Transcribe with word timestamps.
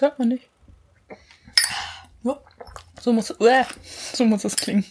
Das 0.00 0.08
hört 0.08 0.18
man 0.18 0.28
nicht. 0.28 0.48
Ja. 2.22 2.38
So 3.02 3.12
muss, 3.12 3.30
uh, 3.38 3.64
so 4.14 4.24
muss 4.24 4.44
es 4.44 4.56
klingen. 4.56 4.86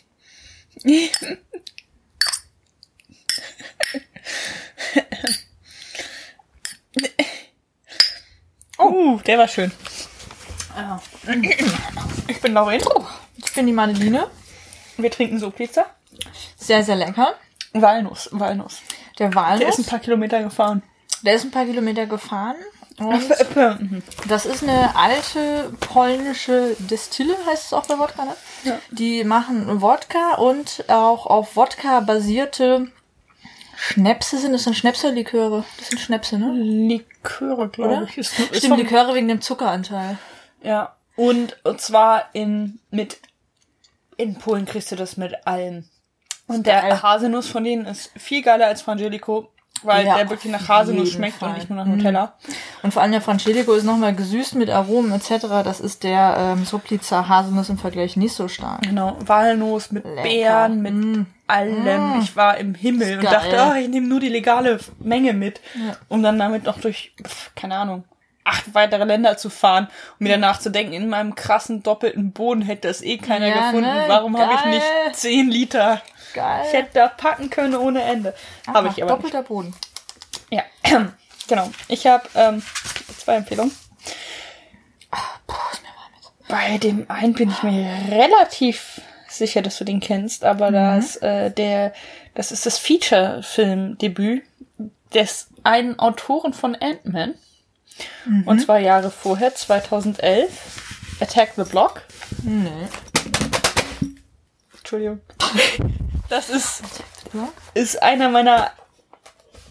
Oh, 8.78 9.20
der 9.26 9.40
war 9.40 9.48
schön. 9.48 9.72
Ja. 10.78 11.02
Ich 12.28 12.40
bin 12.42 12.54
Lauren. 12.54 12.80
Ich 13.38 13.52
bin 13.54 13.66
die 13.66 13.74
Maneline. 13.74 14.30
Wir 14.98 15.10
trinken 15.10 15.40
so 15.40 15.50
Pizza. 15.50 15.88
Sehr, 16.56 16.84
sehr 16.84 16.96
lecker. 16.96 17.34
Walnuss, 17.74 18.30
Walnuss. 18.32 18.84
Der 19.18 19.30
Der 19.30 19.36
Walnuss, 19.36 19.80
ist 19.80 19.88
ein 19.88 19.90
paar 19.90 20.00
Kilometer 20.00 20.44
gefahren. 20.44 20.84
der 21.24 21.34
ist 21.34 21.46
ein 21.46 21.52
paar 21.52 21.66
Kilometer 21.66 22.06
gefahren. 22.06 22.58
Und 23.00 23.82
Mhm. 23.82 24.04
das 24.28 24.46
ist 24.46 24.64
eine 24.64 24.96
alte 24.96 25.72
polnische 25.80 26.76
Distille, 26.80 27.36
heißt 27.46 27.68
es 27.68 27.74
auch 27.74 27.86
bei 27.86 27.98
Wodka, 27.98 28.26
ne? 28.26 28.36
Ja. 28.64 28.80
Die 28.92 29.24
machen 29.24 29.82
Wodka 29.82 30.36
und 30.36 30.84
auch 30.90 31.26
auf 31.26 31.56
Wodka 31.56 32.02
basierte 32.02 32.92
Schnäpse 33.78 34.38
sind. 34.38 34.52
Das 34.54 34.66
sind 34.66 34.76
Schnäpserliköre. 34.76 35.64
Das 35.78 35.88
sind 35.90 36.00
Schnäpse, 36.00 36.38
ne? 36.38 36.52
Liköre, 36.54 37.70
glaube 37.70 38.08
ich. 38.10 38.18
Ist, 38.18 38.38
ist 38.38 38.58
Stimmt, 38.58 38.78
Liköre 38.78 39.16
wegen 39.16 39.30
dem 39.30 39.42
Zuckeranteil. 39.42 40.18
Ja. 40.62 40.96
Und, 41.16 41.58
und 41.64 41.80
zwar 41.82 42.30
in, 42.34 42.80
mit, 42.92 43.20
in 44.18 44.36
Polen 44.38 44.66
kriegst 44.66 44.92
du 44.92 44.96
das 44.98 45.16
mit 45.18 45.48
allem. 45.48 45.86
Und 46.48 46.66
der. 46.68 47.02
Haselnuss 47.02 47.48
von 47.48 47.64
denen 47.64 47.86
ist 47.86 48.12
viel 48.18 48.42
geiler 48.42 48.66
als 48.68 48.82
Frangelico, 48.82 49.50
weil 49.84 50.06
Ja, 50.06 50.16
der 50.18 50.30
wirklich 50.30 50.52
nach 50.52 50.68
Haselnuss 50.68 51.12
schmeckt 51.12 51.38
Fall. 51.38 51.50
und 51.50 51.56
nicht 51.56 51.70
nur 51.70 51.78
nach 51.78 51.86
Nutella. 51.86 52.34
Und 52.84 52.94
vor 52.94 53.02
allem 53.02 53.12
der 53.12 53.22
Frangelico 53.22 53.74
ist 53.74 53.84
nochmal 53.84 54.14
gesüßt 54.16 54.56
mit 54.56 54.70
Aromen 54.70 55.12
etc. 55.14 55.48
Das 55.64 55.80
ist 55.80 56.04
der 56.04 56.36
ähm, 56.38 56.66
Sopliza 56.66 57.28
Haselnuss 57.28 57.70
im 57.70 57.78
Vergleich 57.78 58.18
nicht 58.18 58.34
so 58.34 58.48
stark. 58.48 58.82
Genau, 58.84 59.18
Walnuss 59.20 59.92
mit 59.92 60.04
Lecker. 60.06 60.24
Beeren, 60.24 60.82
mit 60.82 60.94
Mm. 60.94 61.26
allem. 61.48 62.20
Ich 62.22 62.36
war 62.36 62.58
im 62.58 62.76
Himmel 62.76 63.18
und 63.18 63.24
dachte, 63.26 63.58
oh, 63.72 63.76
ich 63.76 63.88
nehme 63.90 64.08
nur 64.08 64.20
die 64.20 64.30
legale 64.30 64.80
Menge 65.00 65.34
mit, 65.34 65.62
Ja. 65.76 65.96
um 66.08 66.22
dann 66.24 66.38
damit 66.38 66.64
noch 66.66 66.80
durch, 66.80 67.14
pf, 67.26 67.52
keine 67.56 67.76
Ahnung, 67.78 68.04
acht 68.50 68.74
weitere 68.74 69.04
Länder 69.06 69.38
zu 69.38 69.50
fahren 69.50 69.86
und 70.20 70.22
mir 70.26 70.30
danach 70.30 70.60
zu 70.60 70.70
denken, 70.72 70.94
in 70.94 71.08
meinem 71.10 71.36
krassen 71.36 71.84
doppelten 71.84 72.32
Boden 72.32 72.62
hätte 72.62 72.88
das 72.88 73.02
eh 73.02 73.18
keiner 73.18 73.48
Ja, 73.48 73.56
gefunden. 73.72 73.82
ne? 73.94 74.06
Warum 74.08 74.38
habe 74.38 74.54
ich 74.56 74.66
nicht 74.66 75.16
zehn 75.16 75.50
Liter? 75.50 76.02
Geil. 76.34 76.64
Ich 76.68 76.74
hätte 76.74 76.90
da 76.94 77.08
packen 77.08 77.50
können 77.50 77.76
ohne 77.76 78.02
Ende. 78.04 78.34
Habe 78.68 78.90
ich 78.90 79.02
aber 79.02 79.14
nicht. 79.14 79.24
Doppelter 79.24 79.44
Boden. 79.44 79.74
Ja, 80.50 80.64
genau. 81.48 81.70
Ich 81.88 82.06
habe 82.08 82.28
ähm, 82.36 82.62
zwei 83.18 83.36
Empfehlungen. 83.36 83.76
Boah, 85.48 85.56
ist 85.74 85.82
mir 85.82 85.90
warm 85.90 86.12
jetzt. 86.16 86.48
Bei 86.48 86.78
dem 86.78 87.10
einen 87.10 87.34
bin 87.34 87.50
ich 87.50 87.64
mir 87.64 87.90
relativ 88.12 89.02
sicher, 89.28 89.62
dass 89.62 89.78
du 89.78 89.84
den 89.86 90.00
kennst, 90.00 90.44
aber 90.44 90.72
das, 90.72 91.16
äh, 91.18 91.50
der, 91.52 91.94
das 92.36 92.52
ist 92.52 92.66
das 92.66 92.78
Feature-Film-Debüt 92.78 94.44
des 95.14 95.48
einen 95.64 95.98
Autoren 96.00 96.54
von 96.54 96.76
Ant-Man. 96.76 97.34
Und 98.46 98.60
zwar 98.60 98.80
Jahre 98.80 99.12
vorher, 99.12 99.54
2011. 99.56 100.50
Attack 101.20 101.54
the 101.56 101.64
Block. 101.64 102.02
Nee. 102.44 102.88
Entschuldigung. 104.78 105.22
Das 106.30 106.52
ist, 106.52 106.84
ist 107.74 108.04
einer 108.04 108.30
meiner 108.30 108.72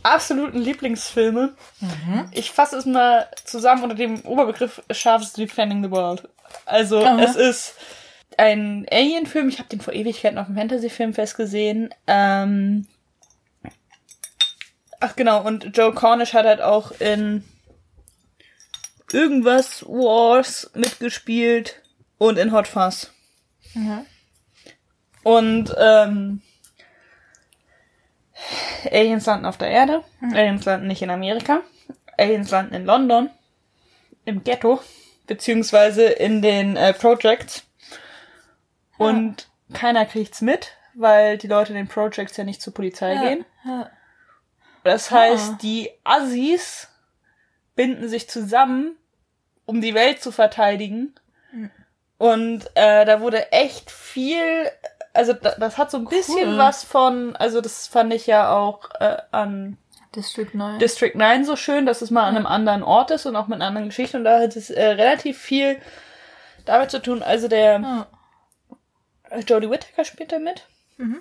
absoluten 0.02 0.58
Lieblingsfilme. 0.58 1.54
Ich 2.32 2.50
fasse 2.50 2.76
es 2.78 2.84
mal 2.84 3.28
zusammen 3.44 3.84
unter 3.84 3.94
dem 3.94 4.22
Oberbegriff 4.22 4.82
Sharks 4.90 5.34
Defending 5.34 5.84
the 5.84 5.90
World. 5.92 6.28
Also 6.66 7.04
Aha. 7.04 7.22
es 7.22 7.36
ist 7.36 7.74
ein 8.36 8.86
Alien-Film. 8.90 9.48
Ich 9.48 9.58
habe 9.58 9.68
den 9.68 9.80
vor 9.80 9.92
Ewigkeiten 9.92 10.38
auf 10.38 10.46
dem 10.46 10.56
Fantasy-Filmfest 10.56 11.36
gesehen. 11.36 11.94
Ähm 12.08 12.88
Ach 15.00 15.14
genau, 15.14 15.44
und 15.46 15.76
Joe 15.76 15.92
Cornish 15.92 16.34
hat 16.34 16.44
halt 16.44 16.60
auch 16.60 16.90
in 16.98 17.44
irgendwas 19.12 19.84
Wars 19.84 20.70
mitgespielt 20.74 21.82
und 22.18 22.38
in 22.38 22.52
Hot 22.52 22.68
Fuzz. 22.68 23.12
Mhm. 23.74 24.06
Und 25.22 25.74
ähm, 25.78 26.42
Aliens 28.90 29.26
landen 29.26 29.46
auf 29.46 29.58
der 29.58 29.68
Erde. 29.68 30.04
Aliens 30.20 30.64
landen 30.64 30.86
nicht 30.86 31.02
in 31.02 31.10
Amerika. 31.10 31.60
Aliens 32.16 32.50
landen 32.50 32.74
in 32.74 32.84
London. 32.84 33.30
Im 34.24 34.44
Ghetto. 34.44 34.80
Beziehungsweise 35.26 36.04
in 36.04 36.42
den 36.42 36.76
äh, 36.76 36.92
Projects. 36.92 37.64
Und 38.96 39.48
keiner 39.72 40.06
kriegt's 40.06 40.40
mit, 40.40 40.72
weil 40.94 41.38
die 41.38 41.46
Leute 41.46 41.72
in 41.72 41.76
den 41.76 41.88
Projects 41.88 42.36
ja 42.36 42.44
nicht 42.44 42.62
zur 42.62 42.74
Polizei 42.74 43.14
gehen. 43.16 43.44
Ja. 43.64 43.90
Das 44.84 45.10
heißt, 45.10 45.62
die 45.62 45.90
Assis 46.04 46.87
binden 47.78 48.08
sich 48.08 48.28
zusammen, 48.28 48.96
um 49.66 49.80
die 49.80 49.94
Welt 49.94 50.20
zu 50.20 50.32
verteidigen. 50.32 51.14
Und 52.18 52.64
äh, 52.74 53.04
da 53.04 53.20
wurde 53.20 53.52
echt 53.52 53.92
viel, 53.92 54.42
also 55.14 55.32
da, 55.34 55.54
das 55.58 55.78
hat 55.78 55.92
so 55.92 55.98
ein 55.98 56.06
bisschen 56.06 56.48
Cool. 56.50 56.58
was 56.58 56.82
von, 56.82 57.36
also 57.36 57.60
das 57.60 57.86
fand 57.86 58.12
ich 58.12 58.26
ja 58.26 58.50
auch 58.52 58.90
äh, 58.98 59.18
an 59.30 59.78
District 60.16 60.48
9. 60.52 60.80
District 60.80 61.14
9 61.14 61.44
so 61.44 61.54
schön, 61.54 61.86
dass 61.86 62.02
es 62.02 62.10
mal 62.10 62.24
an 62.24 62.34
einem 62.36 62.46
anderen 62.46 62.82
Ort 62.82 63.12
ist 63.12 63.26
und 63.26 63.36
auch 63.36 63.46
mit 63.46 63.56
einer 63.56 63.66
anderen 63.66 63.88
Geschichte. 63.90 64.16
Und 64.16 64.24
da 64.24 64.40
hat 64.40 64.56
es 64.56 64.68
äh, 64.70 64.82
relativ 64.84 65.38
viel 65.38 65.80
damit 66.64 66.90
zu 66.90 67.00
tun. 67.00 67.22
Also 67.22 67.46
der 67.46 67.78
Ja. 67.80 68.06
Jodie 69.46 69.70
Whittaker 69.70 70.04
spielt 70.04 70.32
da 70.32 70.40
mit. 70.40 70.66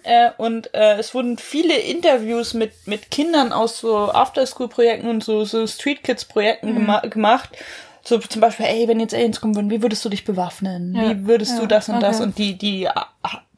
Äh, 0.04 0.32
und 0.38 0.74
äh, 0.74 0.98
es 0.98 1.14
wurden 1.14 1.38
viele 1.38 1.78
Interviews 1.78 2.54
mit, 2.54 2.74
mit 2.88 3.12
Kindern 3.12 3.52
aus 3.52 3.80
so 3.80 4.12
Afterschool-Projekten 4.12 5.08
und 5.08 5.24
so, 5.24 5.46
so 5.46 5.68
Street 5.68 6.04
Kids-Projekten 6.04 6.74
gema 6.74 7.00
gemacht. 7.02 7.50
So 8.04 8.18
zum 8.18 8.42
Beispiel, 8.42 8.66
ey, 8.66 8.88
wenn 8.88 9.00
jetzt 9.00 9.14
Aliens 9.14 9.42
kommen 9.42 9.56
würden, 9.56 9.70
wie 9.70 9.82
würdest 9.82 10.04
du 10.06 10.10
dich 10.10 10.24
bewaffnen? 10.24 10.96
Ja, 10.96 11.10
Wie 11.10 11.28
würdest 11.28 11.58
du 11.58 11.64
ja, 11.64 11.68
das 11.68 11.90
und 11.90 12.00
das? 12.02 12.16
okay. 12.16 12.24
Und 12.24 12.38
die, 12.38 12.58
die 12.58 12.88
ah, 12.88 13.08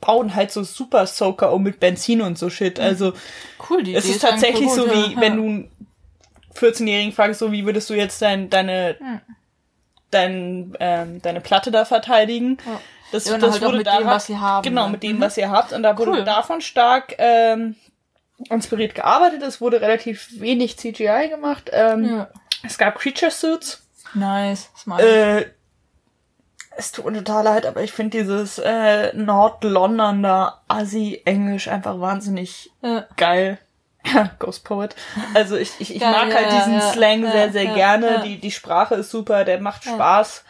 bauen 0.02 0.34
halt 0.36 0.52
so 0.52 0.64
Super 0.64 1.06
Soaker 1.06 1.54
um 1.54 1.64
mit 1.64 1.80
Benzin 1.80 2.22
und 2.22 2.38
so 2.38 2.50
Shit. 2.50 2.80
Also 2.80 3.14
Cool, 3.70 3.84
die 3.84 3.94
es 3.94 4.06
Idee 4.06 4.16
ist 4.16 4.22
tatsächlich 4.22 4.68
eigentlich 4.68 4.74
so, 4.74 4.86
gut, 4.86 4.94
wie 4.94 5.14
ja. 5.14 5.22
wenn 5.22 5.38
du 5.38 5.44
einen 5.44 5.72
14-Jährigen 6.56 7.14
fragst, 7.14 7.40
so 7.40 7.52
wie 7.52 7.66
würdest 7.66 7.90
du 7.90 7.94
jetzt 7.94 8.22
dein, 8.22 8.50
deine, 8.50 8.98
Hm. 9.00 9.22
dein, 10.12 10.74
ähm, 10.80 11.22
deine 11.22 11.42
Platte 11.42 11.72
da 11.72 11.86
verteidigen? 11.86 12.58
Ja. 13.12 13.14
Das, 13.14 13.26
Ja, 13.26 13.38
das 13.38 13.54
halt 13.54 13.62
wurde 13.64 13.78
mit 13.78 13.88
daran, 13.88 14.04
dem, 14.04 14.08
was 14.08 14.26
sie 14.28 14.38
haben, 14.38 14.64
Genau, 14.64 14.86
ne? 14.86 14.92
mit 14.94 15.04
dem, 15.04 15.20
was 15.22 15.38
ihr 15.38 15.50
habt. 15.50 15.74
Und 15.74 15.84
da 15.84 15.98
wurde 15.98 16.12
Cool. 16.12 16.24
davon 16.24 16.62
stark 16.62 17.16
ähm, 17.18 17.76
inspiriert 18.50 18.96
gearbeitet. 18.96 19.42
Es 19.44 19.60
wurde 19.62 19.82
relativ 19.82 20.40
wenig 20.40 20.78
CGI 20.78 21.30
gemacht. 21.30 21.70
Ähm, 21.74 22.06
Ja. 22.06 22.28
Es 22.64 22.78
gab 22.78 23.00
Creature 23.00 23.32
Suits. 23.32 23.82
Nice. 24.14 24.70
Smart. 24.78 25.02
Äh, 25.02 25.46
es 26.76 26.92
tut 26.92 27.06
mir 27.06 27.18
total 27.24 27.44
leid, 27.44 27.66
aber 27.66 27.82
ich 27.84 27.92
finde 27.92 28.18
dieses 28.18 28.58
äh, 28.58 29.14
Nord-Londoner 29.16 30.62
Assi-Englisch 30.68 31.68
einfach 31.68 32.00
wahnsinnig 32.00 32.72
ja. 32.82 33.06
geil. 33.18 33.58
Ghost 34.40 34.64
Poet. 34.64 34.96
Also 35.34 35.58
ich, 35.58 35.72
ich, 35.80 35.96
ich 35.96 36.02
Geil, 36.02 36.12
mag 36.12 36.30
ja, 36.30 36.36
halt 36.36 36.48
ja, 36.52 36.58
diesen 36.60 36.74
ja, 36.76 36.82
Slang 36.94 37.24
ja, 37.24 37.32
sehr, 37.32 37.52
sehr 37.52 37.64
ja, 37.64 37.74
gerne. 37.76 38.08
ja. 38.08 38.22
Die, 38.22 38.40
die 38.40 38.52
Sprache 38.52 38.96
ist 38.96 39.12
super, 39.12 39.44
der 39.44 39.60
macht 39.60 39.84
Spaß. 39.84 40.44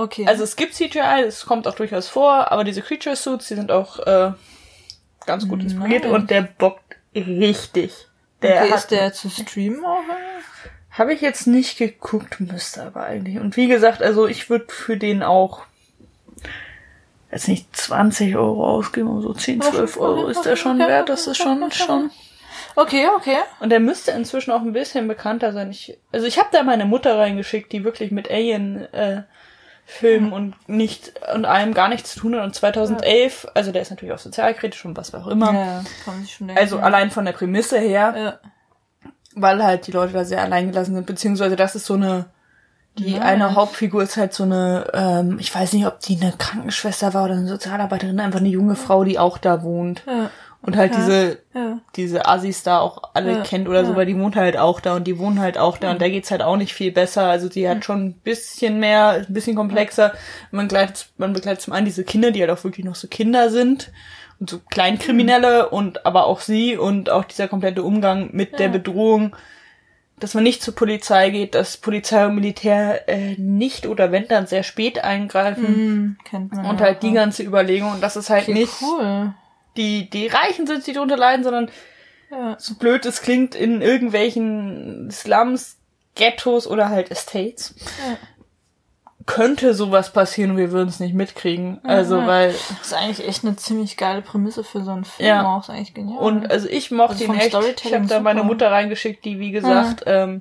Okay. 0.00 0.26
Also 0.26 0.44
es 0.44 0.56
gibt 0.56 0.74
CGI, 0.74 1.24
es 1.26 1.44
kommt 1.46 1.68
auch 1.68 1.74
durchaus 1.74 2.08
vor, 2.08 2.50
aber 2.50 2.64
diese 2.64 2.82
Creature 2.82 3.16
Suits, 3.16 3.48
die 3.48 3.54
sind 3.54 3.70
auch 3.70 3.98
äh, 4.00 4.32
ganz 5.26 5.46
gut 5.46 5.62
inspiriert 5.62 6.04
Nice. 6.04 6.12
und 6.12 6.30
der 6.30 6.42
bockt 6.42 6.96
richtig. 7.14 7.92
Der 8.42 8.62
okay, 8.62 8.70
hat, 8.70 8.78
ist 8.78 8.90
der 8.90 9.12
zu 9.12 9.28
streamen 9.28 9.84
auch? 9.84 10.02
habe 10.90 11.14
ich 11.14 11.20
jetzt 11.20 11.46
nicht 11.46 11.78
geguckt, 11.78 12.40
müsste 12.40 12.82
aber 12.82 13.04
eigentlich. 13.04 13.38
Und 13.38 13.56
wie 13.56 13.68
gesagt, 13.68 14.02
also 14.02 14.26
ich 14.26 14.50
würde 14.50 14.66
für 14.68 14.96
den 14.96 15.22
auch 15.22 15.62
jetzt 17.30 17.48
nicht 17.48 17.74
20 17.76 18.36
Euro 18.36 18.66
ausgeben, 18.66 19.08
aber 19.08 19.20
so 19.20 19.32
10, 19.32 19.62
12 19.62 19.96
Euro 19.98 20.26
ist 20.26 20.42
der 20.42 20.56
schon 20.56 20.78
wert. 20.78 21.08
Das 21.08 21.26
ist 21.26 21.36
schon, 21.36 21.70
schon. 21.70 22.10
Okay, 22.74 23.06
okay. 23.16 23.36
Und 23.60 23.70
der 23.70 23.80
müsste 23.80 24.10
inzwischen 24.10 24.50
auch 24.50 24.62
ein 24.62 24.72
bisschen 24.72 25.06
bekannter 25.06 25.52
sein. 25.52 25.70
Ich, 25.70 25.96
also 26.12 26.26
ich 26.26 26.38
habe 26.38 26.48
da 26.50 26.62
meine 26.64 26.86
Mutter 26.86 27.16
reingeschickt, 27.16 27.72
die 27.72 27.84
wirklich 27.84 28.10
mit 28.10 28.28
Alien 28.30 28.92
äh, 28.92 29.22
Filmen 29.90 30.32
und 30.32 30.54
nicht 30.68 31.12
und 31.34 31.44
allem 31.44 31.74
gar 31.74 31.88
nichts 31.88 32.12
zu 32.14 32.20
tun 32.20 32.36
hat. 32.36 32.44
Und 32.44 32.54
2011, 32.54 33.48
also 33.54 33.72
der 33.72 33.82
ist 33.82 33.90
natürlich 33.90 34.14
auch 34.14 34.18
sozialkritisch 34.18 34.84
und 34.84 34.96
was 34.96 35.12
auch 35.14 35.26
immer. 35.26 35.52
Ja, 35.52 35.84
kann 36.04 36.14
man 36.14 36.22
sich 36.22 36.34
schon 36.34 36.46
denken. 36.48 36.60
Also 36.60 36.78
allein 36.78 37.10
von 37.10 37.24
der 37.24 37.32
Prämisse 37.32 37.78
her, 37.78 38.14
Ja. 38.16 38.38
weil 39.34 39.62
halt 39.62 39.86
die 39.86 39.92
Leute 39.92 40.12
da 40.12 40.24
sehr 40.24 40.42
alleingelassen 40.42 40.94
sind, 40.94 41.06
beziehungsweise 41.06 41.56
das 41.56 41.74
ist 41.74 41.86
so 41.86 41.94
eine, 41.94 42.26
die 42.98 43.12
Nice. 43.14 43.22
eine 43.22 43.54
Hauptfigur 43.54 44.02
ist 44.02 44.16
halt 44.16 44.32
so 44.34 44.44
eine, 44.44 44.86
ähm, 44.94 45.38
ich 45.40 45.54
weiß 45.54 45.72
nicht, 45.74 45.86
ob 45.86 46.00
die 46.00 46.18
eine 46.20 46.32
Krankenschwester 46.36 47.14
war 47.14 47.24
oder 47.24 47.34
eine 47.34 47.46
Sozialarbeiterin, 47.48 48.18
einfach 48.20 48.40
eine 48.40 48.48
junge 48.48 48.76
Frau, 48.76 49.04
die 49.04 49.18
auch 49.18 49.38
da 49.38 49.62
wohnt. 49.62 50.02
Ja. 50.06 50.30
Und 50.62 50.76
halt 50.76 50.94
diese, 50.94 51.38
Ja. 51.54 51.78
diese 51.96 52.26
Assis 52.26 52.62
da 52.62 52.80
auch 52.80 53.02
alle 53.14 53.32
Ja, 53.38 53.42
kennt 53.42 53.66
oder 53.68 53.84
so, 53.84 53.92
ja. 53.92 53.96
weil 53.96 54.06
die 54.06 54.18
wohnt 54.18 54.36
halt 54.36 54.56
auch 54.58 54.80
da 54.80 54.96
und 54.96 55.04
die 55.06 55.18
wohnen 55.18 55.40
halt 55.40 55.56
auch 55.58 55.78
da 55.78 55.90
und 55.90 56.00
der 56.00 56.10
geht's 56.10 56.30
halt 56.30 56.42
auch 56.42 56.56
nicht 56.56 56.74
viel 56.74 56.92
besser. 56.92 57.24
Also 57.24 57.48
die 57.48 57.68
hat 57.68 57.84
schon 57.84 58.04
ein 58.08 58.12
bisschen 58.14 58.78
mehr, 58.78 59.24
ein 59.26 59.32
bisschen 59.32 59.56
komplexer. 59.56 60.12
Man 60.50 60.68
begleitet, 60.68 61.08
man 61.16 61.32
begleitet 61.32 61.62
zum 61.62 61.72
einen 61.72 61.86
diese 61.86 62.04
Kinder, 62.04 62.30
die 62.30 62.40
halt 62.40 62.50
auch 62.50 62.62
wirklich 62.64 62.84
noch 62.84 62.94
so 62.94 63.08
Kinder 63.08 63.48
sind 63.50 63.90
und 64.38 64.50
so 64.50 64.60
Kleinkriminelle 64.70 65.70
und 65.70 66.04
aber 66.06 66.26
auch 66.26 66.40
sie 66.40 66.76
und 66.76 67.08
auch 67.10 67.24
dieser 67.24 67.48
komplette 67.48 67.82
Umgang 67.82 68.30
mit 68.32 68.58
der. 68.58 68.68
Bedrohung, 68.68 69.34
dass 70.18 70.34
man 70.34 70.44
nicht 70.44 70.62
zur 70.62 70.74
Polizei 70.74 71.30
geht, 71.30 71.54
dass 71.54 71.78
Polizei 71.78 72.26
und 72.26 72.34
Militär 72.34 73.08
äh, 73.08 73.34
nicht 73.38 73.86
oder 73.86 74.12
wenn 74.12 74.28
dann 74.28 74.46
sehr 74.46 74.62
spät 74.62 75.02
eingreifen 75.02 75.66
Hm, 75.66 76.16
kennt 76.24 76.52
man. 76.54 76.66
und 76.66 76.80
halt 76.82 77.02
die 77.02 77.08
auch. 77.10 77.14
ganze 77.14 77.42
Überlegung 77.42 77.92
und 77.92 78.02
das 78.02 78.16
ist 78.16 78.28
halt 78.28 78.42
Okay, 78.42 78.52
nicht 78.52 78.72
cool. 78.82 79.32
Die, 79.76 80.08
die 80.10 80.26
Reichen 80.26 80.66
sind, 80.66 80.86
die 80.86 80.92
drunter 80.92 81.16
leiden, 81.16 81.44
sondern 81.44 81.70
Ja. 82.30 82.56
so 82.58 82.74
blöd 82.74 83.04
es 83.06 83.22
klingt, 83.22 83.54
in 83.54 83.82
irgendwelchen 83.82 85.10
Slums, 85.10 85.76
Ghettos 86.14 86.66
oder 86.66 86.88
halt 86.88 87.10
Estates, 87.10 87.74
Ja. 88.08 88.16
könnte 89.26 89.74
sowas 89.74 90.12
passieren 90.12 90.52
und 90.52 90.56
wir 90.56 90.72
würden 90.72 90.88
es 90.88 90.98
nicht 90.98 91.14
mitkriegen. 91.14 91.78
Also, 91.84 92.18
ja. 92.18 92.26
weil, 92.26 92.48
Das 92.52 92.86
ist 92.88 92.94
eigentlich 92.94 93.26
echt 93.28 93.44
eine 93.44 93.54
ziemlich 93.56 93.96
geile 93.96 94.22
Prämisse 94.22 94.64
für 94.64 94.82
so 94.82 94.90
einen 94.90 95.04
Film. 95.04 95.28
Ja. 95.28 95.46
Auch. 95.46 95.62
Ist 95.62 95.70
eigentlich 95.70 95.94
genial. 95.94 96.18
und 96.18 96.50
also 96.50 96.68
ich 96.68 96.90
mochte 96.90 97.12
Also 97.12 97.24
ihn 97.26 97.34
echt. 97.34 97.84
Ich 97.84 97.94
habe 97.94 98.06
da 98.06 98.20
meine. 98.20 98.42
Mutter 98.42 98.70
reingeschickt, 98.70 99.24
die, 99.24 99.38
wie 99.38 99.50
gesagt, 99.52 100.02
ähm, 100.06 100.40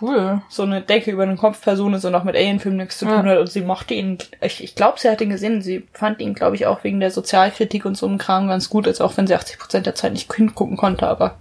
cool. 0.00 0.42
so 0.48 0.62
eine 0.62 0.80
Decke 0.82 1.10
über 1.10 1.26
den 1.26 1.36
Kopf 1.36 1.60
Person 1.60 1.94
ist 1.94 2.04
und 2.04 2.14
auch 2.14 2.24
mit 2.24 2.36
Alien-Filmen 2.36 2.78
nichts 2.78 2.98
zu 2.98 3.06
Ja. 3.06 3.16
tun 3.20 3.28
hat 3.28 3.38
und 3.38 3.50
sie 3.50 3.62
mochte 3.62 3.94
ihn, 3.94 4.18
ich, 4.40 4.62
ich 4.62 4.74
glaube, 4.74 4.98
sie 5.00 5.08
hat 5.10 5.20
ihn 5.20 5.30
gesehen, 5.30 5.62
sie 5.62 5.86
fand 5.92 6.20
ihn, 6.20 6.34
glaube 6.34 6.56
ich, 6.56 6.66
auch 6.66 6.84
wegen 6.84 7.00
der 7.00 7.10
Sozialkritik 7.10 7.84
und 7.84 7.96
so 7.96 8.06
einem 8.06 8.18
Kram 8.18 8.48
ganz 8.48 8.68
gut, 8.70 8.86
als 8.86 9.00
auch 9.00 9.16
wenn 9.16 9.26
sie 9.26 9.36
80% 9.36 9.80
der 9.80 9.94
Zeit 9.94 10.12
nicht 10.12 10.32
hingucken 10.32 10.76
konnte, 10.76 11.06
aber 11.06 11.36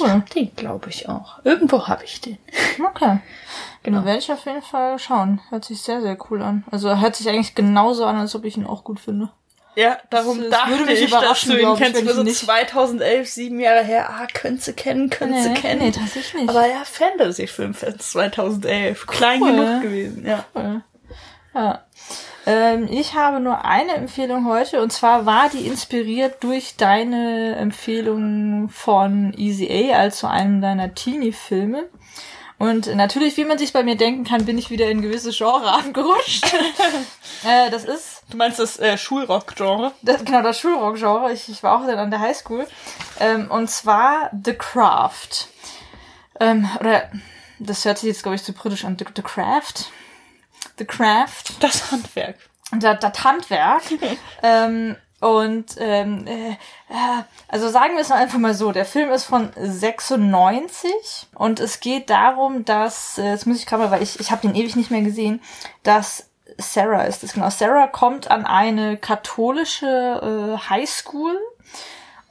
Cool. 0.00 0.22
den 0.34 0.54
glaube 0.56 0.88
ich 0.88 1.08
auch. 1.08 1.44
Irgendwo 1.44 1.86
habe 1.88 2.04
ich 2.04 2.20
den. 2.20 2.38
Okay. 2.88 3.18
Genau. 3.82 3.98
Genau. 3.98 4.04
Werde 4.06 4.18
ich 4.18 4.32
auf 4.32 4.46
jeden 4.46 4.62
Fall 4.62 4.98
schauen. 4.98 5.40
Hört 5.50 5.64
sich 5.66 5.82
sehr, 5.82 6.00
sehr 6.00 6.16
cool 6.30 6.40
an. 6.42 6.64
Also 6.70 6.98
hört 6.98 7.14
sich 7.16 7.28
eigentlich 7.28 7.54
genauso 7.54 8.06
an, 8.06 8.16
als 8.16 8.34
ob 8.34 8.44
ich 8.46 8.56
ihn 8.56 8.66
auch 8.66 8.82
gut 8.82 8.98
finde. 8.98 9.28
Ja, 9.76 9.98
darum 10.10 10.38
Das- 10.40 10.50
das 10.50 10.58
dachte 10.60 10.70
würde 10.70 10.84
mich 10.86 11.02
ich, 11.02 11.10
dass 11.10 11.40
du 11.42 11.52
ihn 11.54 11.58
glaub 11.58 11.74
ich, 11.80 11.84
kennst. 11.86 12.02
ich 12.02 12.10
so 12.10 12.22
nicht- 12.22 12.38
2011, 12.38 13.28
sieben 13.28 13.58
Jahre 13.60 13.82
her. 13.82 14.08
Ah, 14.10 14.26
könntest 14.32 14.68
du 14.68 14.72
kennen, 14.72 15.10
könntest 15.10 15.46
du 15.48 15.54
kennen. 15.54 15.80
nee, 15.82 15.90
tatsächlich 15.90 16.42
nicht. 16.42 16.48
Aber 16.50 16.66
ja, 16.66 16.82
Fantasy-Filmfans 16.84 18.10
2011. 18.10 19.06
Klein 19.06 19.42
Cool. 19.42 19.50
genug 19.52 19.82
gewesen, 19.82 20.24
ja. 20.26 20.44
Cool. 20.54 20.82
Ja. 21.54 21.84
Ähm, 22.46 22.88
ich 22.90 23.14
habe 23.14 23.40
nur 23.40 23.64
eine 23.64 23.94
Empfehlung 23.94 24.46
heute 24.46 24.82
und 24.82 24.92
zwar 24.92 25.24
war 25.24 25.48
die 25.48 25.66
inspiriert 25.66 26.42
durch 26.44 26.76
deine 26.76 27.56
Empfehlung 27.56 28.68
von 28.68 29.32
Easy 29.36 29.70
A, 29.92 29.96
also 29.98 30.26
einem 30.26 30.60
deiner 30.60 30.94
Teenie-Filme. 30.94 31.84
Und 32.58 32.94
natürlich, 32.94 33.36
wie 33.36 33.44
man 33.44 33.58
sich 33.58 33.72
bei 33.72 33.82
mir 33.82 33.96
denken 33.96 34.24
kann, 34.24 34.44
bin 34.44 34.58
ich 34.58 34.70
wieder 34.70 34.88
in 34.88 35.02
gewisse 35.02 35.32
Genre 35.32 35.72
abgerutscht. 35.78 36.44
äh, 37.44 37.70
das 37.70 37.84
ist 37.84 38.14
Du 38.30 38.36
meinst 38.36 38.58
das 38.58 38.78
äh, 38.78 38.96
Schulrock-Genre? 38.96 39.92
das, 40.02 40.24
genau 40.24 40.42
das 40.42 40.58
Schulrock-Genre. 40.60 41.32
Ich, 41.32 41.48
ich 41.48 41.62
war 41.62 41.78
auch 41.78 41.86
dann 41.86 41.98
an 41.98 42.10
der 42.10 42.20
Highschool. 42.20 42.66
Ähm, 43.20 43.50
und 43.50 43.70
zwar 43.70 44.30
The 44.44 44.54
Craft. 44.54 45.48
Ähm, 46.40 46.68
oder 46.80 47.10
das 47.58 47.84
hört 47.84 47.98
sich 47.98 48.08
jetzt, 48.08 48.22
glaube 48.22 48.36
ich, 48.36 48.42
zu 48.42 48.52
britisch 48.52 48.84
an. 48.84 48.96
The, 48.98 49.04
The 49.14 49.22
Craft. 49.22 49.90
The 50.78 50.84
Craft. 50.84 51.44
Das 51.60 51.90
Handwerk. 51.90 52.38
Das, 52.72 52.98
das 53.00 53.24
Handwerk. 53.24 53.82
ähm, 54.42 54.96
und 55.24 55.76
ähm, 55.78 56.26
äh, 56.26 56.50
äh, 56.50 57.22
also 57.48 57.70
sagen 57.70 57.94
wir 57.94 58.02
es 58.02 58.10
einfach 58.10 58.38
mal 58.38 58.52
so, 58.52 58.72
der 58.72 58.84
Film 58.84 59.10
ist 59.10 59.24
von 59.24 59.50
96 59.56 61.28
und 61.34 61.60
es 61.60 61.80
geht 61.80 62.10
darum, 62.10 62.66
dass, 62.66 63.16
äh, 63.16 63.30
jetzt 63.30 63.46
muss 63.46 63.56
ich 63.56 63.64
gerade 63.64 63.84
mal, 63.84 63.90
weil 63.90 64.02
ich, 64.02 64.20
ich 64.20 64.30
habe 64.30 64.42
den 64.42 64.54
ewig 64.54 64.76
nicht 64.76 64.90
mehr 64.90 65.00
gesehen, 65.00 65.40
dass 65.82 66.28
Sarah 66.58 67.04
ist 67.04 67.24
es 67.24 67.32
genau. 67.32 67.48
Sarah 67.48 67.86
kommt 67.86 68.30
an 68.30 68.44
eine 68.44 68.98
katholische 68.98 69.86
äh, 70.58 70.68
Highschool 70.68 71.38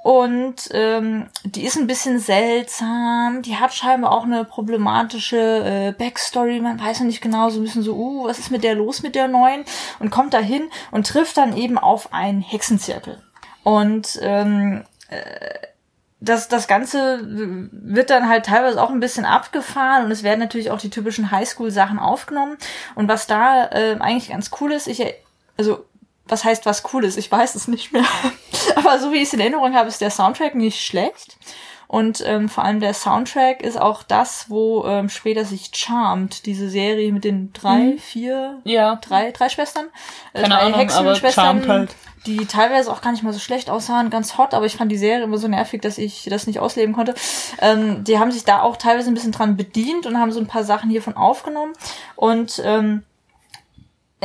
und 0.04 0.70
ähm, 0.72 1.28
die 1.46 1.64
ist 1.64 1.78
ein 1.78 1.88
bisschen 1.88 2.20
seltsam. 2.20 3.42
Die 3.42 3.56
hat 3.56 3.74
scheinbar 3.74 4.12
auch 4.12 4.26
eine 4.26 4.44
problematische 4.44 5.38
äh, 5.38 5.92
Backstory. 5.94 6.60
Man 6.60 6.78
weiß 6.78 7.00
noch 7.00 7.08
nicht 7.08 7.22
genau, 7.22 7.50
so 7.50 7.62
ein 7.62 7.64
bisschen 7.64 7.84
so, 7.84 7.96
uh, 7.96 8.26
was 8.26 8.38
ist 8.38 8.52
mit 8.52 8.66
der 8.66 8.76
los 8.76 9.02
mit 9.02 9.16
der 9.16 9.30
neuen? 9.30 9.64
Und 10.00 10.10
kommt 10.10 10.34
dahin 10.34 10.70
und 10.92 11.08
trifft 11.08 11.38
dann 11.38 11.56
eben 11.56 11.78
auf 11.78 12.14
einen 12.14 12.42
Hexenzirkel. 12.42 13.24
Und 13.64 14.20
ähm, 14.22 14.84
das, 16.20 16.50
das 16.50 16.68
Ganze 16.68 17.20
wird 17.72 18.10
dann 18.10 18.28
halt 18.28 18.46
teilweise 18.46 18.82
auch 18.82 18.90
ein 18.90 19.00
bisschen 19.00 19.26
abgefahren 19.26 20.06
und 20.06 20.12
es 20.12 20.24
werden 20.24 20.40
natürlich 20.40 20.72
auch 20.72 20.80
die 20.80 20.90
typischen 20.90 21.32
Highschool-Sachen 21.32 22.00
aufgenommen. 22.00 22.58
Und 22.96 23.08
was 23.08 23.28
da 23.28 23.68
äh, 23.68 23.98
eigentlich 24.00 24.30
ganz 24.30 24.52
cool 24.60 24.74
ist, 24.74 24.88
ich, 24.88 25.02
also 25.58 25.86
was 26.26 26.44
heißt 26.44 26.66
was 26.66 26.84
cool 26.94 27.06
ist, 27.06 27.18
ich 27.18 27.32
weiß 27.32 27.56
es 27.56 27.68
nicht 27.68 27.92
mehr. 27.94 28.06
Aber 28.76 29.00
so 29.00 29.12
wie 29.12 29.18
ich 29.18 29.24
es 29.24 29.34
in 29.34 29.40
Erinnerung 29.40 29.74
habe, 29.76 29.88
ist 29.90 30.02
der 30.02 30.10
Soundtrack 30.12 30.56
nicht 30.56 30.84
schlecht. 30.86 31.38
Und 31.88 32.24
ähm, 32.26 32.50
vor 32.50 32.64
allem 32.64 32.80
der 32.80 32.96
Soundtrack 32.96 33.62
ist 33.62 33.80
auch 33.80 34.02
das, 34.02 34.50
wo 34.50 34.84
ähm, 34.88 35.10
später 35.10 35.46
sich 35.46 35.70
Charmed, 35.76 36.48
diese 36.48 36.68
Serie 36.68 37.12
mit 37.12 37.24
den 37.24 37.54
drei, 37.54 37.98
vier, 38.00 38.62
Ja. 38.64 38.96
drei, 38.96 39.30
drei 39.32 39.48
Schwestern, 39.48 39.86
äh, 40.34 40.42
Keine 40.42 40.56
drei 40.56 40.62
Ahnung, 40.62 40.80
Hexenschwestern, 40.80 41.68
halt. 41.68 41.96
die 42.26 42.48
teilweise 42.48 42.92
auch 42.92 43.02
gar 43.02 43.12
nicht 43.12 43.22
mal 43.22 43.32
so 43.34 43.38
schlecht 43.38 43.70
aussahen, 43.70 44.10
ganz 44.10 44.40
hot, 44.40 44.56
aber 44.56 44.66
ich 44.66 44.76
fand 44.76 44.92
die 44.92 44.98
Serie 44.98 45.24
immer 45.24 45.38
so 45.38 45.48
nervig, 45.48 45.82
dass 45.82 46.00
ich 46.00 46.26
das 46.32 46.48
nicht 46.48 46.58
ausleben 46.60 46.96
konnte. 46.96 47.14
Ähm, 47.62 48.04
die 48.04 48.18
haben 48.18 48.32
sich 48.32 48.44
da 48.44 48.64
auch 48.64 48.78
teilweise 48.78 49.12
ein 49.12 49.14
bisschen 49.14 49.32
dran 49.34 49.56
bedient 49.56 50.08
und 50.08 50.18
haben 50.20 50.32
so 50.32 50.40
ein 50.40 50.48
paar 50.48 50.64
Sachen 50.64 50.90
hiervon 50.90 51.16
aufgenommen. 51.16 51.74
Und 52.16 52.60
ähm, 52.66 53.04
äh, 53.04 53.13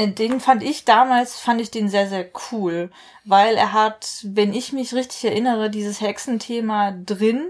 den 0.07 0.41
fand 0.41 0.63
ich 0.63 0.85
damals, 0.85 1.39
fand 1.39 1.61
ich 1.61 1.71
den 1.71 1.89
sehr, 1.89 2.09
sehr 2.09 2.27
cool, 2.53 2.91
weil 3.25 3.57
er 3.57 3.73
hat, 3.73 4.07
wenn 4.25 4.55
ich 4.55 4.73
mich 4.73 4.95
richtig 4.95 5.25
erinnere, 5.25 5.71
dieses 5.71 6.01
Hexenthema 6.01 6.93
drin, 7.05 7.47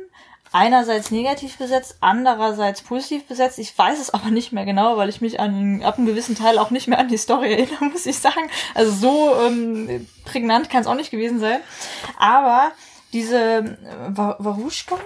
einerseits 0.51 1.11
negativ 1.11 1.59
besetzt, 1.59 1.99
andererseits 2.01 2.81
positiv 2.81 3.25
besetzt. 3.27 3.59
Ich 3.59 3.77
weiß 3.77 4.01
es 4.01 4.11
aber 4.11 4.31
nicht 4.31 4.51
mehr 4.53 4.65
genau, 4.65 4.97
weil 4.97 5.11
ich 5.11 5.21
mich 5.21 5.39
an, 5.41 5.83
ab 5.83 5.99
einem 5.99 6.07
gewissen 6.07 6.37
Teil 6.37 6.59
auch 6.59 6.71
nicht 6.71 6.89
mehr 6.89 6.99
an 6.99 7.09
die 7.09 7.19
Story 7.19 7.53
erinnere, 7.53 7.85
muss 7.85 8.07
ich 8.07 8.19
sagen. 8.19 8.49
Also 8.75 8.91
so 8.93 9.35
ähm, 9.47 10.07
prägnant 10.25 10.71
kann 10.71 10.81
es 10.81 10.87
auch 10.87 10.95
nicht 10.95 11.11
gewesen 11.11 11.39
sein. 11.39 11.61
Aber 12.19 12.73
diese 13.13 13.39
äh, 13.39 13.65
Wa- 14.09 14.37
Waruschka? 14.39 14.97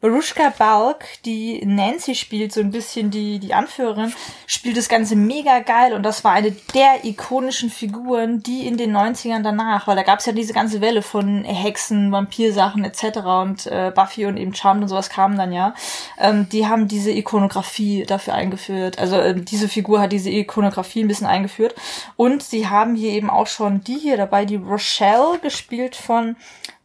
Barushka 0.00 0.52
Balk, 0.56 1.04
die 1.24 1.60
Nancy 1.66 2.14
spielt, 2.14 2.52
so 2.52 2.60
ein 2.60 2.70
bisschen 2.70 3.10
die, 3.10 3.40
die 3.40 3.52
Anführerin, 3.52 4.14
spielt 4.46 4.76
das 4.76 4.88
Ganze 4.88 5.16
mega 5.16 5.58
geil 5.58 5.92
und 5.92 6.04
das 6.04 6.22
war 6.22 6.30
eine 6.30 6.52
der 6.72 7.04
ikonischen 7.04 7.68
Figuren, 7.68 8.40
die 8.40 8.64
in 8.68 8.76
den 8.76 8.96
90ern 8.96 9.42
danach, 9.42 9.88
weil 9.88 9.96
da 9.96 10.04
gab's 10.04 10.24
ja 10.24 10.32
diese 10.32 10.52
ganze 10.52 10.80
Welle 10.80 11.02
von 11.02 11.42
Hexen, 11.42 12.12
Vampirsachen 12.12 12.84
etc. 12.84 13.18
und 13.42 13.66
äh, 13.66 13.90
Buffy 13.92 14.26
und 14.26 14.36
eben 14.36 14.54
Charmed 14.54 14.84
und 14.84 14.88
sowas 14.88 15.10
kamen 15.10 15.36
dann 15.36 15.52
ja. 15.52 15.74
Ähm, 16.16 16.48
die 16.48 16.68
haben 16.68 16.86
diese 16.86 17.10
Ikonografie 17.10 18.04
dafür 18.06 18.34
eingeführt. 18.34 19.00
Also 19.00 19.16
ähm, 19.20 19.44
diese 19.44 19.68
Figur 19.68 20.00
hat 20.00 20.12
diese 20.12 20.30
Ikonografie 20.30 21.02
ein 21.02 21.08
bisschen 21.08 21.26
eingeführt 21.26 21.74
und 22.14 22.44
sie 22.44 22.68
haben 22.68 22.94
hier 22.94 23.10
eben 23.10 23.30
auch 23.30 23.48
schon 23.48 23.82
die 23.82 23.98
hier 23.98 24.16
dabei, 24.16 24.44
die 24.44 24.56
Rochelle, 24.56 25.40
gespielt 25.42 25.96
von 25.96 26.36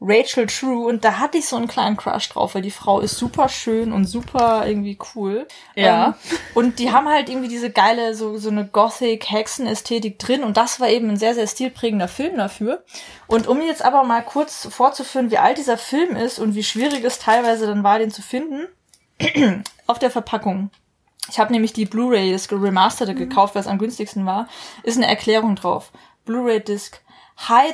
Rachel 0.05 0.47
True 0.47 0.85
und 0.85 1.05
da 1.05 1.19
hatte 1.19 1.37
ich 1.37 1.47
so 1.47 1.55
einen 1.55 1.67
kleinen 1.67 1.95
Crush 1.95 2.27
drauf, 2.29 2.55
weil 2.55 2.61
die 2.61 2.71
Frau 2.71 2.99
ist 2.99 3.17
super 3.17 3.47
schön 3.47 3.93
und 3.93 4.05
super 4.05 4.67
irgendwie 4.67 4.97
cool. 5.15 5.47
Ja. 5.75 6.07
Ähm, 6.07 6.13
und 6.55 6.79
die 6.79 6.91
haben 6.91 7.07
halt 7.07 7.29
irgendwie 7.29 7.47
diese 7.47 7.69
geile, 7.69 8.13
so, 8.13 8.37
so 8.37 8.49
eine 8.49 8.67
Gothic-Hexen-Ästhetik 8.67 10.19
drin 10.19 10.43
und 10.43 10.57
das 10.57 10.81
war 10.81 10.89
eben 10.89 11.09
ein 11.09 11.17
sehr, 11.17 11.33
sehr 11.33 11.47
stilprägender 11.47 12.09
Film 12.09 12.37
dafür. 12.37 12.83
Und 13.27 13.47
um 13.47 13.61
jetzt 13.61 13.83
aber 13.83 14.03
mal 14.03 14.23
kurz 14.23 14.67
vorzuführen, 14.69 15.31
wie 15.31 15.37
alt 15.37 15.57
dieser 15.57 15.77
Film 15.77 16.17
ist 16.17 16.37
und 16.37 16.53
wie 16.53 16.63
schwierig 16.63 17.03
es 17.05 17.19
teilweise 17.19 17.65
dann 17.65 17.83
war, 17.83 17.97
den 17.97 18.11
zu 18.11 18.21
finden, 18.21 18.67
auf 19.87 19.99
der 19.99 20.11
Verpackung. 20.11 20.69
Ich 21.29 21.39
habe 21.39 21.53
nämlich 21.53 21.71
die 21.71 21.85
Blu-ray, 21.85 22.33
das 22.33 22.51
Remasterte 22.51 23.15
gekauft, 23.15 23.55
weil 23.55 23.61
es 23.61 23.67
am 23.67 23.77
günstigsten 23.77 24.25
war, 24.25 24.49
ist 24.83 24.97
eine 24.97 25.07
Erklärung 25.07 25.55
drauf. 25.55 25.91
Blu-ray-Disc. 26.25 26.97
High 26.97 27.03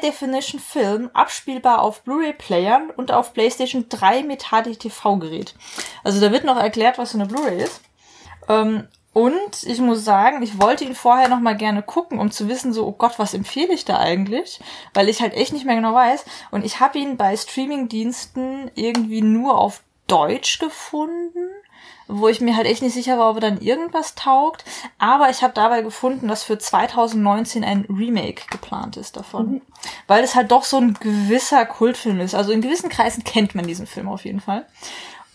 Definition 0.01 0.59
Film, 0.59 1.09
abspielbar 1.13 1.81
auf 1.81 2.03
Blu-ray-Playern 2.03 2.91
und 2.91 3.11
auf 3.11 3.33
PlayStation 3.33 3.85
3 3.89 4.23
mit 4.23 4.47
HDTV-Gerät. 4.51 5.55
Also 6.03 6.19
da 6.21 6.31
wird 6.31 6.43
noch 6.43 6.57
erklärt, 6.57 6.97
was 6.97 7.11
so 7.11 7.17
eine 7.17 7.27
Blu-ray 7.27 7.61
ist. 7.61 7.81
Ähm, 8.47 8.87
und 9.13 9.63
ich 9.63 9.79
muss 9.79 10.05
sagen, 10.05 10.41
ich 10.43 10.61
wollte 10.61 10.85
ihn 10.85 10.95
vorher 10.95 11.29
noch 11.29 11.39
mal 11.39 11.57
gerne 11.57 11.81
gucken, 11.81 12.19
um 12.19 12.31
zu 12.31 12.47
wissen, 12.47 12.73
so, 12.73 12.85
oh 12.85 12.91
Gott, 12.91 13.17
was 13.17 13.33
empfehle 13.33 13.73
ich 13.73 13.83
da 13.83 13.97
eigentlich? 13.97 14.59
Weil 14.93 15.09
ich 15.09 15.21
halt 15.21 15.33
echt 15.33 15.51
nicht 15.51 15.65
mehr 15.65 15.75
genau 15.75 15.93
weiß. 15.93 16.25
Und 16.51 16.63
ich 16.63 16.79
habe 16.79 16.99
ihn 16.99 17.17
bei 17.17 17.35
Streaming-Diensten 17.35 18.71
irgendwie 18.75 19.21
nur 19.21 19.57
auf 19.57 19.81
Deutsch 20.07 20.59
gefunden. 20.59 21.49
Wo 22.09 22.27
ich 22.27 22.41
mir 22.41 22.57
halt 22.57 22.65
echt 22.65 22.81
nicht 22.81 22.95
sicher 22.95 23.19
war, 23.19 23.29
ob 23.29 23.37
er 23.37 23.41
dann 23.41 23.61
irgendwas 23.61 24.15
taugt. 24.15 24.65
Aber 24.97 25.29
ich 25.29 25.43
habe 25.43 25.53
dabei 25.53 25.83
gefunden, 25.83 26.27
dass 26.27 26.43
für 26.43 26.57
2019 26.57 27.63
ein 27.63 27.85
Remake 27.87 28.43
geplant 28.49 28.97
ist 28.97 29.15
davon. 29.15 29.51
Mhm. 29.51 29.61
Weil 30.07 30.23
es 30.23 30.35
halt 30.35 30.51
doch 30.51 30.63
so 30.63 30.77
ein 30.77 30.95
gewisser 30.95 31.65
Kultfilm 31.65 32.19
ist. 32.19 32.33
Also 32.33 32.51
in 32.51 32.61
gewissen 32.61 32.89
Kreisen 32.89 33.23
kennt 33.23 33.53
man 33.53 33.67
diesen 33.67 33.85
Film 33.85 34.09
auf 34.09 34.25
jeden 34.25 34.41
Fall. 34.41 34.65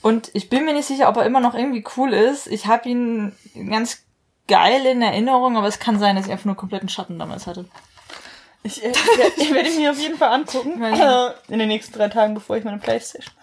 Und 0.02 0.30
ich 0.34 0.50
bin 0.50 0.64
mir 0.64 0.74
nicht 0.74 0.88
sicher, 0.88 1.08
ob 1.08 1.16
er 1.16 1.24
immer 1.24 1.40
noch 1.40 1.54
irgendwie 1.54 1.84
cool 1.96 2.12
ist. 2.12 2.48
Ich 2.48 2.66
habe 2.66 2.88
ihn 2.88 3.32
ganz 3.70 4.02
geil 4.48 4.84
in 4.84 5.00
Erinnerung, 5.00 5.56
aber 5.56 5.68
es 5.68 5.78
kann 5.78 5.98
sein, 5.98 6.16
dass 6.16 6.26
ich 6.26 6.32
einfach 6.32 6.44
nur 6.44 6.56
kompletten 6.56 6.88
Schatten 6.88 7.18
damals 7.18 7.46
hatte. 7.46 7.66
Ich, 8.64 8.84
äh, 8.84 8.92
ich 9.36 9.54
werde 9.54 9.70
ihn 9.70 9.76
mir 9.76 9.92
auf 9.92 9.98
jeden 9.98 10.18
Fall 10.18 10.32
angucken. 10.32 10.82
Äh, 10.82 11.30
in 11.48 11.60
den 11.60 11.68
nächsten 11.68 11.94
drei 11.94 12.08
Tagen, 12.08 12.34
bevor 12.34 12.56
ich 12.56 12.64
meine 12.64 12.78
Playstation. 12.78 13.34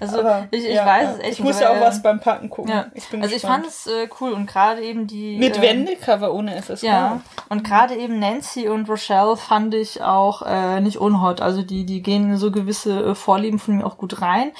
Also 0.00 0.20
Aber, 0.20 0.46
ich, 0.50 0.64
ich 0.64 0.74
ja, 0.74 0.86
weiß 0.86 1.08
es 1.14 1.18
echt 1.18 1.32
Ich 1.32 1.40
muss 1.40 1.60
ja 1.60 1.70
auch 1.70 1.80
was 1.80 2.02
beim 2.02 2.20
Packen 2.20 2.48
gucken. 2.48 2.70
Ja. 2.70 2.86
Ich 2.94 3.08
bin 3.08 3.20
also 3.20 3.34
gespannt. 3.34 3.66
ich 3.66 3.72
fand 3.72 3.86
es 3.86 3.86
äh, 3.86 4.08
cool 4.20 4.32
und 4.32 4.46
gerade 4.46 4.82
eben 4.82 5.06
die... 5.06 5.36
Mit 5.36 5.58
äh, 5.58 5.62
Wendecover 5.62 6.32
ohne 6.32 6.62
FSK. 6.62 6.82
Ja, 6.84 7.20
und 7.48 7.64
gerade 7.64 7.96
eben 7.96 8.18
Nancy 8.18 8.68
und 8.68 8.88
Rochelle 8.88 9.36
fand 9.36 9.74
ich 9.74 10.02
auch 10.02 10.42
äh, 10.42 10.80
nicht 10.80 10.98
unhot. 10.98 11.40
Also 11.40 11.62
die, 11.62 11.84
die 11.84 12.02
gehen 12.02 12.36
so 12.36 12.50
gewisse 12.50 13.00
äh, 13.04 13.14
Vorlieben 13.14 13.58
von 13.58 13.78
mir 13.78 13.86
auch 13.86 13.98
gut 13.98 14.22
rein. 14.22 14.52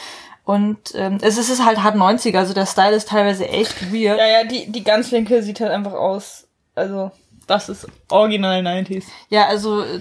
Und 0.44 0.94
ähm, 0.94 1.18
es 1.20 1.36
ist 1.36 1.64
halt 1.64 1.82
hart 1.82 1.94
90er, 1.94 2.38
also 2.38 2.54
der 2.54 2.64
Style 2.64 2.96
ist 2.96 3.08
teilweise 3.08 3.46
echt 3.46 3.92
weird. 3.92 4.18
Ja, 4.18 4.26
ja, 4.26 4.44
die, 4.44 4.72
die 4.72 4.82
ganz 4.82 5.10
linke 5.10 5.42
sieht 5.42 5.60
halt 5.60 5.70
einfach 5.70 5.92
aus, 5.92 6.48
also 6.74 7.10
das 7.48 7.68
ist 7.68 7.88
original 8.10 8.60
90s. 8.60 9.04
Ja, 9.30 9.46
also 9.46 9.82
äh, 9.82 10.00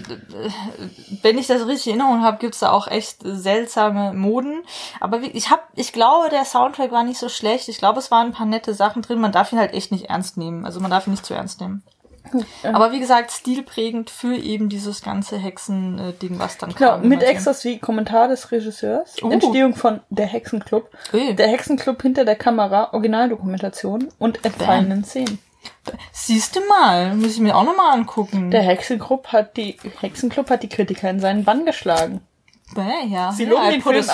wenn 1.22 1.38
ich 1.38 1.46
das 1.46 1.66
richtig 1.66 1.94
in 1.94 2.00
Erinnerung 2.00 2.22
habe, 2.22 2.38
gibt's 2.38 2.60
da 2.60 2.70
auch 2.70 2.86
echt 2.86 3.18
seltsame 3.22 4.12
Moden. 4.12 4.62
Aber 5.00 5.20
ich 5.22 5.50
hab, 5.50 5.68
ich 5.74 5.92
glaube, 5.92 6.28
der 6.28 6.44
Soundtrack 6.44 6.92
war 6.92 7.02
nicht 7.02 7.18
so 7.18 7.28
schlecht. 7.28 7.68
Ich 7.68 7.78
glaube, 7.78 7.98
es 7.98 8.10
waren 8.10 8.28
ein 8.28 8.32
paar 8.32 8.46
nette 8.46 8.74
Sachen 8.74 9.02
drin. 9.02 9.20
Man 9.20 9.32
darf 9.32 9.52
ihn 9.52 9.58
halt 9.58 9.72
echt 9.72 9.90
nicht 9.90 10.10
ernst 10.10 10.36
nehmen. 10.36 10.64
Also 10.64 10.78
man 10.78 10.90
darf 10.90 11.06
ihn 11.06 11.12
nicht 11.12 11.26
zu 11.26 11.34
ernst 11.34 11.60
nehmen. 11.60 11.82
Ja. 12.62 12.74
Aber 12.74 12.92
wie 12.92 13.00
gesagt, 13.00 13.30
stilprägend 13.30 14.10
für 14.10 14.36
eben 14.36 14.68
dieses 14.68 15.00
ganze 15.00 15.38
Hexen-Ding, 15.38 16.38
was 16.38 16.58
dann 16.58 16.74
genau, 16.74 16.90
kam. 16.90 17.02
Genau, 17.02 17.14
mit 17.14 17.22
Extras 17.22 17.64
wie 17.64 17.78
Kommentar 17.78 18.28
des 18.28 18.52
Regisseurs, 18.52 19.16
uh. 19.22 19.30
Entstehung 19.30 19.74
von 19.74 20.00
Der 20.10 20.26
Hexenclub, 20.26 20.90
Ui. 21.14 21.34
Der 21.34 21.48
Hexenclub 21.48 22.02
hinter 22.02 22.26
der 22.26 22.36
Kamera, 22.36 22.92
Originaldokumentation 22.92 24.08
und 24.18 24.44
entfallenen 24.44 25.04
Szenen. 25.04 25.38
Siehst 26.12 26.56
du 26.56 26.60
mal, 26.66 27.14
muss 27.14 27.34
ich 27.34 27.40
mir 27.40 27.56
auch 27.56 27.64
nochmal 27.64 27.94
angucken. 27.94 28.50
Der 28.50 28.62
Hexenclub 28.62 29.28
hat 29.28 29.56
die 29.56 29.76
Hexenclub 30.00 30.50
hat 30.50 30.62
die 30.62 30.68
Kritiker 30.68 31.08
in 31.10 31.20
seinen 31.20 31.44
Bann 31.44 31.64
geschlagen. 31.64 32.20
Bäh, 32.74 33.06
ja. 33.06 33.32
Sie 33.32 33.46
loben 33.46 33.64
ja, 33.64 33.70
den 33.70 33.82
Film 33.82 33.96
als, 33.96 34.08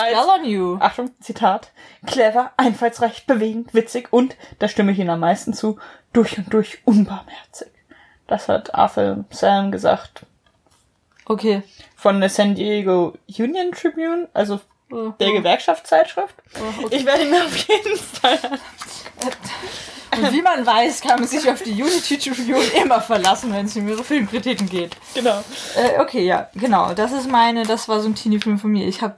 Achtung, 0.80 1.10
Zitat, 1.20 1.72
clever, 2.06 2.52
einfallsreich, 2.56 3.26
bewegend, 3.26 3.74
witzig 3.74 4.12
und, 4.12 4.36
da 4.60 4.68
stimme 4.68 4.92
ich 4.92 4.98
Ihnen 4.98 5.10
am 5.10 5.20
meisten 5.20 5.54
zu, 5.54 5.78
durch 6.12 6.38
und 6.38 6.52
durch 6.52 6.78
unbarmherzig. 6.84 7.68
Das 8.26 8.48
hat 8.48 8.74
Arthur 8.74 9.24
Sam 9.30 9.72
gesagt. 9.72 10.24
Okay. 11.26 11.62
Von 11.96 12.20
der 12.20 12.30
San 12.30 12.54
Diego 12.54 13.14
Union 13.26 13.72
Tribune, 13.72 14.28
also 14.34 14.60
oh, 14.92 15.08
der 15.18 15.30
oh. 15.30 15.32
Gewerkschaftszeitschrift. 15.32 16.34
Oh, 16.54 16.84
okay. 16.84 16.96
Ich 16.96 17.04
werde 17.04 17.24
ihn 17.24 17.30
mir 17.30 17.44
auf 17.44 17.56
jeden 17.56 17.96
Fall 17.96 18.38
Und 20.18 20.32
wie 20.32 20.42
man 20.42 20.64
weiß, 20.64 21.00
kann 21.00 21.20
man 21.20 21.28
sich 21.28 21.48
auf 21.50 21.62
die 21.62 21.72
Unity 21.72 22.18
Tribune 22.18 22.64
immer 22.82 23.00
verlassen, 23.00 23.52
wenn 23.52 23.66
es 23.66 23.76
um 23.76 23.88
ihre 23.88 24.04
Filmkritiken 24.04 24.68
geht. 24.68 24.96
Genau. 25.14 25.42
Äh, 25.76 26.00
okay, 26.00 26.24
ja, 26.24 26.48
genau. 26.54 26.94
Das 26.94 27.12
ist 27.12 27.30
meine, 27.30 27.64
das 27.64 27.88
war 27.88 28.00
so 28.00 28.08
ein 28.08 28.14
Teenie-Film 28.14 28.58
von 28.58 28.70
mir. 28.70 28.86
Ich 28.86 29.02
habe, 29.02 29.16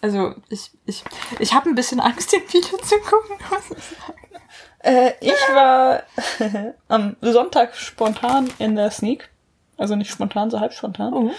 also 0.00 0.34
ich, 0.48 0.70
ich, 0.86 1.04
ich 1.38 1.54
habe 1.54 1.68
ein 1.68 1.74
bisschen 1.74 2.00
Angst, 2.00 2.32
den 2.32 2.42
Video 2.42 2.78
zu 2.78 2.96
gucken. 3.00 3.36
Äh, 4.80 5.12
ich 5.20 5.32
war 5.52 6.02
am 6.88 7.16
Sonntag 7.20 7.74
spontan 7.74 8.48
in 8.58 8.76
der 8.76 8.92
Sneak. 8.92 9.28
Also 9.76 9.96
nicht 9.96 10.10
spontan, 10.10 10.50
so 10.50 10.60
halb 10.60 10.72
spontan. 10.72 11.12
Uh 11.12 11.32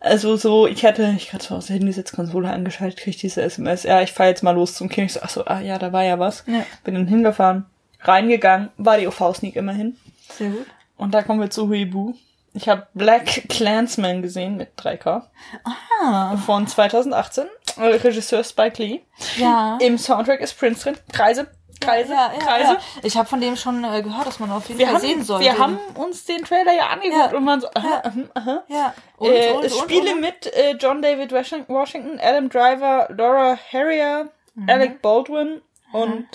Also 0.00 0.36
so, 0.36 0.66
ich 0.66 0.84
hatte, 0.84 1.14
ich 1.16 1.34
hatte 1.34 1.46
so 1.46 1.56
aus 1.56 1.66
der 1.66 1.76
Handysitzkonsole 1.76 2.50
angeschaltet, 2.50 2.98
krieg 2.98 3.14
ich 3.14 3.20
diese 3.20 3.42
SMS, 3.42 3.82
ja, 3.82 4.00
ich 4.00 4.12
fahr 4.12 4.26
jetzt 4.26 4.42
mal 4.42 4.52
los 4.52 4.74
zum 4.74 4.88
Kino. 4.88 5.04
Ich 5.04 5.12
so, 5.12 5.20
ach 5.22 5.28
so, 5.28 5.44
ah 5.44 5.60
ja, 5.60 5.78
da 5.78 5.92
war 5.92 6.02
ja 6.02 6.18
was. 6.18 6.44
Ja. 6.46 6.64
Bin 6.82 6.94
dann 6.94 7.06
hingefahren 7.06 7.66
reingegangen, 8.02 8.70
war 8.76 8.98
die 8.98 9.06
OV-Sneak 9.06 9.56
immerhin. 9.56 9.96
Sehr 10.30 10.50
gut. 10.50 10.66
Und 10.96 11.14
da 11.14 11.22
kommen 11.22 11.40
wir 11.40 11.50
zu 11.50 11.68
Huibu. 11.68 12.14
Ich 12.54 12.68
habe 12.68 12.86
Black 12.94 13.48
Clansman 13.48 14.22
gesehen 14.22 14.56
mit 14.56 14.78
3K. 14.78 15.22
Ah. 15.64 16.36
Von 16.36 16.66
2018. 16.66 17.44
Regisseur 17.78 18.44
Spike 18.44 18.82
Lee. 18.82 19.00
Ja. 19.36 19.78
Im 19.80 19.96
Soundtrack 19.96 20.40
ist 20.40 20.58
Prince 20.58 20.82
drin. 20.82 20.98
Kreise. 21.12 21.48
Kreise, 21.80 22.12
ja, 22.12 22.32
ja, 22.32 22.38
Kreise. 22.38 22.72
Ja. 22.72 22.80
Ich 23.02 23.16
habe 23.16 23.28
von 23.28 23.40
dem 23.40 23.56
schon 23.56 23.82
äh, 23.82 24.02
gehört, 24.02 24.26
dass 24.26 24.38
man 24.38 24.50
auf 24.50 24.68
jeden 24.68 24.78
wir 24.78 24.86
Fall 24.86 24.96
haben, 24.96 25.02
sehen 25.02 25.24
soll. 25.24 25.40
Wir 25.40 25.58
haben 25.58 25.78
uns 25.94 26.24
den 26.24 26.44
Trailer 26.44 26.74
ja 26.74 26.88
angeguckt 26.88 27.34
und 27.34 27.44
man 27.44 27.60
so, 27.60 27.68
aha, 27.74 28.02
aha, 28.04 28.12
aha. 28.34 28.62
Ja. 28.68 28.94
Und, 29.16 29.30
äh, 29.30 29.50
und, 29.50 29.64
und, 29.64 29.70
Spiele 29.70 30.14
mit 30.14 30.46
äh, 30.46 30.76
John 30.78 31.02
David 31.02 31.32
Washington, 31.32 32.20
Adam 32.20 32.48
Driver, 32.48 33.08
Laura 33.10 33.58
Harrier, 33.72 34.30
mhm. 34.54 34.70
Alec 34.70 35.02
Baldwin 35.02 35.60
mhm. 35.92 35.94
und 36.00 36.26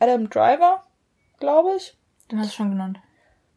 Adam 0.00 0.28
Driver, 0.28 0.82
glaube 1.38 1.76
ich. 1.76 1.94
Den 2.30 2.40
hast 2.40 2.52
du 2.52 2.56
schon 2.56 2.70
genannt. 2.70 2.98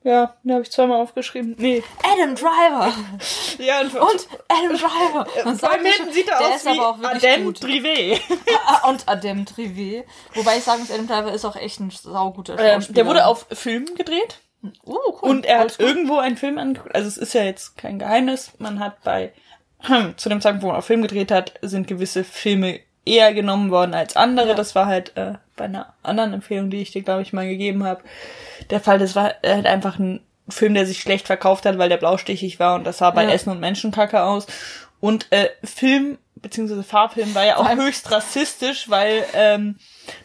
Ja, 0.03 0.35
den 0.43 0.51
habe 0.51 0.63
ich 0.63 0.71
zweimal 0.71 1.01
aufgeschrieben. 1.01 1.55
Nee. 1.57 1.81
Adam 2.03 2.35
Driver. 2.35 2.93
ja, 3.57 3.79
und, 3.79 3.95
und 3.95 4.27
Adam 4.49 4.77
Driver. 4.77 5.27
Und 5.45 5.61
Bei 5.61 5.77
Milton 5.77 6.11
sieht 6.11 6.27
er 6.27 6.39
aus 6.39 6.65
wie 6.65 6.79
Adam 6.79 7.53
Drivet. 7.53 8.21
Ah, 8.65 8.89
und 8.89 9.07
Adam 9.07 9.45
Drivet. 9.45 10.05
Wobei 10.33 10.57
ich 10.57 10.63
sagen 10.63 10.81
muss, 10.81 10.91
Adam 10.91 11.07
Driver 11.07 11.31
ist 11.31 11.45
auch 11.45 11.55
echt 11.55 11.79
ein 11.79 11.89
sauguter 11.89 12.59
ähm, 12.59 12.75
Schauspieler. 12.81 12.95
der 12.95 13.05
wurde 13.07 13.25
auf 13.25 13.47
Film 13.51 13.85
gedreht. 13.95 14.39
Oh, 14.83 14.97
cool. 15.21 15.29
Und 15.29 15.45
er 15.45 15.59
hat 15.59 15.77
cool. 15.79 15.85
irgendwo 15.85 16.17
einen 16.17 16.37
Film 16.37 16.57
angeguckt. 16.57 16.93
Also 16.95 17.07
es 17.07 17.17
ist 17.17 17.33
ja 17.33 17.43
jetzt 17.43 17.77
kein 17.77 17.99
Geheimnis. 17.99 18.51
Man 18.59 18.79
hat 18.79 19.01
bei, 19.03 19.33
zu 20.17 20.29
dem 20.29 20.41
Zeitpunkt, 20.41 20.63
wo 20.63 20.67
man 20.67 20.77
auf 20.77 20.85
Film 20.85 21.01
gedreht 21.01 21.31
hat, 21.31 21.53
sind 21.61 21.87
gewisse 21.87 22.23
Filme 22.23 22.79
eher 23.05 23.33
genommen 23.33 23.71
worden 23.71 23.93
als 23.93 24.15
andere. 24.15 24.49
Ja. 24.49 24.53
Das 24.53 24.75
war 24.75 24.85
halt 24.85 25.15
äh, 25.17 25.33
bei 25.55 25.65
einer 25.65 25.93
anderen 26.03 26.33
Empfehlung, 26.33 26.69
die 26.69 26.81
ich 26.81 26.91
dir, 26.91 27.03
glaube 27.03 27.21
ich, 27.21 27.33
mal 27.33 27.47
gegeben 27.47 27.83
habe, 27.83 28.03
der 28.69 28.79
Fall. 28.79 28.99
Das 28.99 29.15
war 29.15 29.33
halt 29.45 29.65
einfach 29.65 29.99
ein 29.99 30.21
Film, 30.49 30.73
der 30.73 30.85
sich 30.85 30.99
schlecht 30.99 31.27
verkauft 31.27 31.65
hat, 31.65 31.77
weil 31.77 31.89
der 31.89 31.97
blaustichig 31.97 32.59
war 32.59 32.75
und 32.75 32.85
das 32.85 32.97
sah 32.97 33.11
bei 33.11 33.23
ja. 33.23 33.31
Essen 33.31 33.49
und 33.49 33.59
Menschenkacke 33.59 34.23
aus. 34.23 34.47
Und 34.99 35.31
äh, 35.31 35.49
Film 35.63 36.17
beziehungsweise 36.43 36.83
Farbfilm 36.83 37.33
war 37.33 37.45
ja 37.45 37.57
auch 37.57 37.69
höchst 37.69 38.11
rassistisch, 38.11 38.89
weil 38.89 39.25
ähm, 39.33 39.77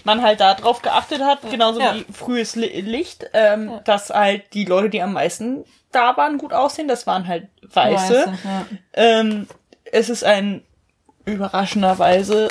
man 0.04 0.20
halt 0.20 0.40
da 0.40 0.54
drauf 0.54 0.82
geachtet 0.82 1.22
hat, 1.22 1.44
ja. 1.44 1.50
genauso 1.50 1.80
ja. 1.80 1.94
wie 1.94 2.04
frühes 2.12 2.56
Licht, 2.56 3.30
ähm, 3.32 3.70
ja. 3.70 3.80
dass 3.80 4.10
halt 4.10 4.52
die 4.52 4.64
Leute, 4.64 4.90
die 4.90 5.00
am 5.00 5.14
meisten 5.14 5.64
da 5.92 6.16
waren, 6.16 6.36
gut 6.36 6.52
aussehen. 6.52 6.88
Das 6.88 7.06
waren 7.06 7.26
halt 7.26 7.48
Weiße. 7.62 8.26
Weiße 8.26 8.38
ähm, 8.94 9.46
es 9.84 10.10
ist 10.10 10.24
ein 10.24 10.62
überraschenderweise 11.24 12.48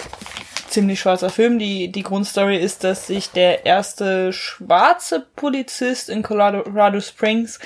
ziemlich 0.77 0.99
schwarzer 0.99 1.31
Film. 1.31 1.57
Die, 1.57 1.91
die 1.91 2.03
Grundstory 2.03 2.55
ist, 2.55 2.83
dass 2.83 3.07
sich 3.07 3.31
der 3.31 3.65
erste 3.65 4.31
schwarze 4.31 5.25
Polizist 5.35 6.07
in 6.07 6.21
Colorado 6.21 7.01
Springs 7.01 7.57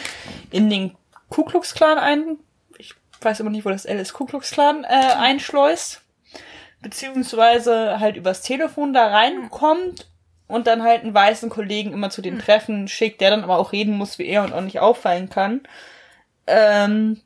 in 0.50 0.70
den 0.70 0.96
Ku 1.27 1.44
Klux 1.44 1.74
Klan 1.74 1.98
ein, 1.98 2.38
ich 2.77 2.96
weiß 3.20 3.41
immer 3.41 3.50
nicht, 3.50 3.65
wo 3.65 3.70
das 3.70 3.84
L 3.84 4.00
ist, 4.00 4.13
Ku 4.13 4.24
Klux 4.24 4.51
Klan, 4.51 4.86
äh, 4.86 4.88
einschleust. 4.88 6.03
Beziehungsweise 6.82 8.00
halt 8.00 8.15
übers 8.15 8.44
Telefon 8.44 8.94
da 8.94 9.08
reinkommt 9.08 10.08
und 10.48 10.68
dann 10.68 10.82
halt 10.82 11.03
einen 11.03 11.13
weißen 11.13 11.50
Kollegen 11.50 11.91
immer 11.91 12.12
zu 12.12 12.22
den 12.22 12.39
Treffen 12.39 12.88
schickt, 12.88 13.20
der 13.20 13.32
dann 13.32 13.44
aber 13.44 13.58
auch 13.58 13.74
reden 13.74 13.98
muss 13.98 14.20
wie 14.20 14.27
er 14.27 14.46
und 14.46 14.53
auch 14.53 14.62
nicht 14.62 14.80
auffallen 14.80 15.30
kann. 15.30 15.63
Ähm, 16.48 17.20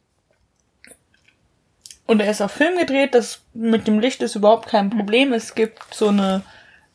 und 2.08 2.20
er 2.22 2.30
ist 2.30 2.42
auf 2.42 2.52
Film 2.52 2.78
gedreht, 2.78 3.16
das 3.16 3.42
mit 3.54 3.88
dem 3.88 4.00
Licht 4.00 4.22
ist 4.22 4.36
überhaupt 4.36 4.68
kein 4.68 4.90
Problem. 4.90 5.34
Es 5.34 5.56
gibt 5.56 5.94
so 5.94 6.10
eine 6.10 6.44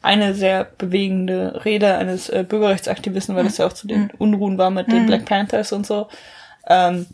eine 0.02 0.34
sehr 0.34 0.64
bewegende 0.64 1.64
Rede 1.64 1.96
eines 1.96 2.28
äh, 2.28 2.44
Bürgerrechtsaktivisten, 2.48 3.36
weil 3.36 3.44
das 3.44 3.58
ja 3.58 3.66
auch 3.66 3.72
zu 3.72 3.86
den 3.86 4.02
mhm. 4.02 4.10
Unruhen 4.18 4.58
war 4.58 4.70
mit 4.70 4.90
den 4.90 5.02
mhm. 5.02 5.06
Black 5.06 5.24
Panthers 5.26 5.72
und 5.72 5.86
so, 5.86 6.08
ähm, 6.66 7.06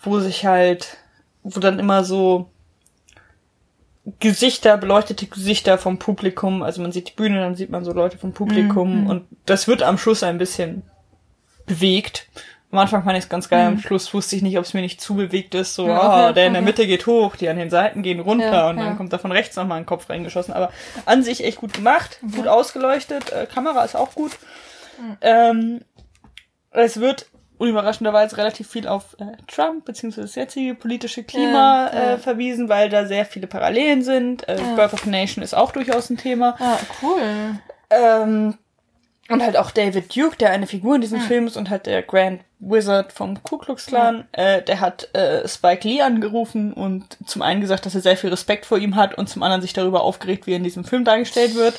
wo 0.00 0.20
sich 0.20 0.46
halt, 0.46 0.96
wo 1.42 1.60
dann 1.60 1.78
immer 1.78 2.04
so 2.04 2.50
Gesichter, 4.20 4.76
beleuchtete 4.76 5.26
Gesichter 5.26 5.78
vom 5.78 5.98
Publikum, 5.98 6.62
also 6.62 6.82
man 6.82 6.92
sieht 6.92 7.08
die 7.08 7.14
Bühne, 7.14 7.40
dann 7.40 7.56
sieht 7.56 7.70
man 7.70 7.84
so 7.84 7.92
Leute 7.92 8.18
vom 8.18 8.32
Publikum 8.32 9.02
mhm. 9.02 9.06
und 9.06 9.26
das 9.46 9.66
wird 9.66 9.82
am 9.82 9.98
Schluss 9.98 10.22
ein 10.22 10.38
bisschen 10.38 10.82
bewegt 11.66 12.28
am 12.74 12.80
Anfang 12.80 13.04
fand 13.04 13.16
ich 13.16 13.24
es 13.24 13.30
ganz 13.30 13.48
geil, 13.48 13.68
am 13.68 13.74
mhm. 13.74 13.78
Schluss 13.78 14.12
wusste 14.12 14.34
ich 14.34 14.42
nicht, 14.42 14.58
ob 14.58 14.64
es 14.64 14.74
mir 14.74 14.80
nicht 14.80 15.00
zu 15.00 15.14
bewegt 15.14 15.54
ist. 15.54 15.76
So, 15.76 15.86
ja, 15.86 15.96
okay, 15.96 16.30
oh, 16.30 16.32
der 16.32 16.46
in 16.48 16.54
der 16.54 16.62
Mitte 16.62 16.88
geht 16.88 17.06
hoch, 17.06 17.36
die 17.36 17.48
an 17.48 17.56
den 17.56 17.70
Seiten 17.70 18.02
gehen 18.02 18.18
runter 18.18 18.52
ja, 18.52 18.70
und 18.70 18.78
dann 18.78 18.96
kommt 18.96 19.12
da 19.12 19.18
von 19.18 19.30
rechts 19.30 19.54
nochmal 19.54 19.78
ein 19.78 19.86
Kopf 19.86 20.10
reingeschossen. 20.10 20.52
Aber 20.52 20.70
an 21.06 21.22
sich 21.22 21.44
echt 21.44 21.58
gut 21.58 21.72
gemacht, 21.72 22.18
mhm. 22.20 22.32
gut 22.32 22.48
ausgeleuchtet, 22.48 23.32
äh, 23.32 23.46
Kamera 23.46 23.84
ist 23.84 23.94
auch 23.94 24.14
gut. 24.14 24.32
Mhm. 25.00 25.16
Ähm, 25.20 25.80
es 26.70 26.98
wird 26.98 27.26
unüberraschenderweise 27.58 28.36
relativ 28.36 28.68
viel 28.68 28.88
auf 28.88 29.16
äh, 29.20 29.36
Trump 29.46 29.84
bzw. 29.84 30.22
das 30.22 30.34
jetzige 30.34 30.74
politische 30.74 31.22
Klima 31.22 31.86
äh, 31.86 32.18
verwiesen, 32.18 32.68
weil 32.68 32.88
da 32.88 33.06
sehr 33.06 33.24
viele 33.24 33.46
Parallelen 33.46 34.02
sind. 34.02 34.48
Äh, 34.48 34.58
Birth 34.74 34.94
of 34.94 35.06
a 35.06 35.10
Nation 35.10 35.44
ist 35.44 35.54
auch 35.54 35.70
durchaus 35.70 36.10
ein 36.10 36.16
Thema. 36.16 36.56
Ja, 36.58 36.78
cool. 37.02 37.60
Ähm, 37.90 38.58
und 39.30 39.42
halt 39.42 39.56
auch 39.56 39.70
David 39.70 40.14
Duke, 40.14 40.36
der 40.36 40.50
eine 40.50 40.66
Figur 40.66 40.94
in 40.96 41.00
diesem 41.00 41.20
Film 41.20 41.46
ist, 41.46 41.56
und 41.56 41.70
halt 41.70 41.86
der 41.86 42.02
Grand 42.02 42.42
Wizard 42.58 43.12
vom 43.12 43.42
Ku 43.42 43.58
Klux 43.58 43.86
Klan, 43.86 44.26
äh, 44.32 44.62
der 44.62 44.80
hat 44.80 45.14
äh, 45.14 45.46
Spike 45.48 45.86
Lee 45.86 46.00
angerufen 46.02 46.72
und 46.72 47.18
zum 47.26 47.42
einen 47.42 47.60
gesagt, 47.60 47.84
dass 47.84 47.94
er 47.94 48.00
sehr 48.00 48.16
viel 48.16 48.30
Respekt 48.30 48.64
vor 48.66 48.78
ihm 48.78 48.96
hat 48.96 49.16
und 49.18 49.28
zum 49.28 49.42
anderen 49.42 49.60
sich 49.62 49.72
darüber 49.74 50.02
aufgeregt, 50.02 50.46
wie 50.46 50.52
er 50.52 50.56
in 50.58 50.64
diesem 50.64 50.84
Film 50.84 51.04
dargestellt 51.04 51.54
wird. 51.54 51.78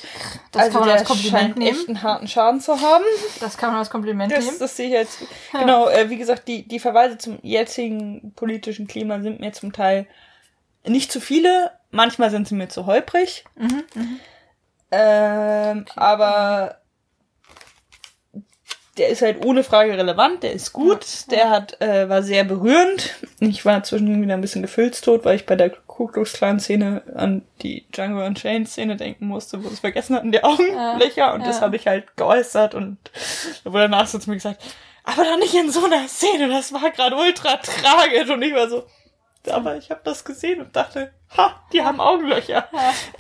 Das 0.52 0.64
also 0.64 0.80
kann 0.80 0.88
man 0.88 0.98
als 0.98 1.08
Kompliment 1.08 1.42
scheint 1.44 1.58
nehmen. 1.58 1.72
echt 1.76 1.88
einen 1.88 2.04
harten 2.04 2.28
Schaden 2.28 2.62
zu 2.62 2.82
haben. 2.82 3.04
Das 3.40 3.58
kann 3.58 3.70
man 3.72 3.80
als 3.80 3.90
Kompliment 3.90 4.32
Das, 4.32 4.46
nehmen. 4.46 4.58
das 4.60 4.76
sehe 4.78 4.88
ich 4.88 4.94
jetzt. 4.94 5.20
Genau, 5.52 5.88
äh, 5.90 6.10
wie 6.10 6.18
gesagt, 6.18 6.48
die, 6.48 6.68
die 6.68 6.80
Verweise 6.80 7.18
zum 7.18 7.40
jetzigen 7.42 8.34
politischen 8.36 8.86
Klima 8.88 9.20
sind 9.22 9.40
mir 9.40 9.54
zum 9.54 9.72
Teil 9.74 10.06
nicht 10.86 11.12
zu 11.12 11.20
viele. 11.20 11.72
Manchmal 11.90 12.30
sind 12.30 12.48
sie 12.48 12.54
mir 12.56 12.70
zu 12.70 12.86
holprig. 12.86 13.44
Mhm, 13.56 13.84
Ähm, 14.92 15.86
aber 15.96 16.78
der 18.98 19.10
ist 19.10 19.22
halt 19.22 19.46
ohne 19.46 19.64
Frage 19.64 19.98
relevant, 19.98 20.44
der 20.44 20.54
ist 20.54 20.72
gut, 20.72 21.30
der 21.30 21.50
hat, 21.50 21.82
äh, 21.82 22.08
war 22.08 22.24
sehr 22.24 22.44
berührend. 22.46 23.14
Ich 23.40 23.66
war 23.66 23.84
zwischendurch 23.84 24.22
wieder 24.22 24.36
ein 24.36 24.42
bisschen 24.42 24.62
gefühlstot, 24.62 25.26
weil 25.26 25.36
ich 25.36 25.46
bei 25.46 25.56
der 25.56 25.70
Ku 25.70 26.08
Klux 26.08 26.34
Klan 26.34 26.60
Szene 26.60 27.04
an 27.14 27.44
die 27.62 27.86
Django 27.92 28.26
Unchained 28.26 28.70
Szene 28.70 28.96
denken 28.96 29.28
musste, 29.28 29.64
wo 29.64 29.68
sie 29.68 29.74
es 29.74 29.80
vergessen 29.82 30.16
hatten, 30.16 30.32
die 30.32 30.44
Augenlöcher, 30.44 31.34
und 31.34 31.46
das 31.46 31.58
ja. 31.58 31.64
habe 31.64 31.76
ich 31.76 31.88
halt 31.88 32.16
geäußert 32.16 32.74
und 32.74 32.98
da 33.64 33.74
wurde 33.74 33.84
danach 33.84 34.08
so 34.08 34.18
zu 34.18 34.30
mir 34.30 34.38
gesagt, 34.38 34.64
aber 35.04 35.24
doch 35.24 35.38
nicht 35.38 35.54
in 35.54 35.70
so 35.70 35.86
einer 35.86 36.08
Szene, 36.08 36.48
das 36.48 36.74
war 36.74 36.90
gerade 36.92 37.16
ultra 37.16 37.58
tragisch 37.58 38.30
und 38.30 38.42
ich 38.42 38.54
war 38.54 38.70
so, 38.70 38.86
aber 39.52 39.78
ich 39.78 39.92
habe 39.92 40.02
das 40.04 40.24
gesehen 40.24 40.62
und 40.62 40.76
dachte, 40.76 41.12
ha, 41.38 41.62
die 41.72 41.84
haben 41.84 42.00
Augenlöcher. 42.00 42.68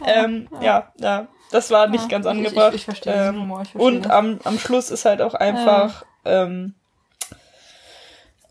ähm, 0.05 0.47
ja, 0.61 0.91
ja, 0.99 1.27
das 1.51 1.71
war 1.71 1.87
nicht 1.87 2.03
Ja, 2.03 2.07
ganz 2.09 2.25
ich- 2.25 2.31
angebracht. 2.31 2.69
ich- 2.73 2.81
ich 2.81 2.85
verstehe 2.85 3.13
diesen 3.13 3.35
ähm, 3.35 3.41
Humor, 3.41 3.61
ich 3.63 3.69
verstehe 3.71 3.87
und 3.87 4.09
am, 4.09 4.39
am 4.43 4.59
Schluss 4.59 4.89
ist 4.91 5.05
halt 5.05 5.21
auch 5.21 5.33
einfach 5.33 6.03
ähm, 6.25 6.73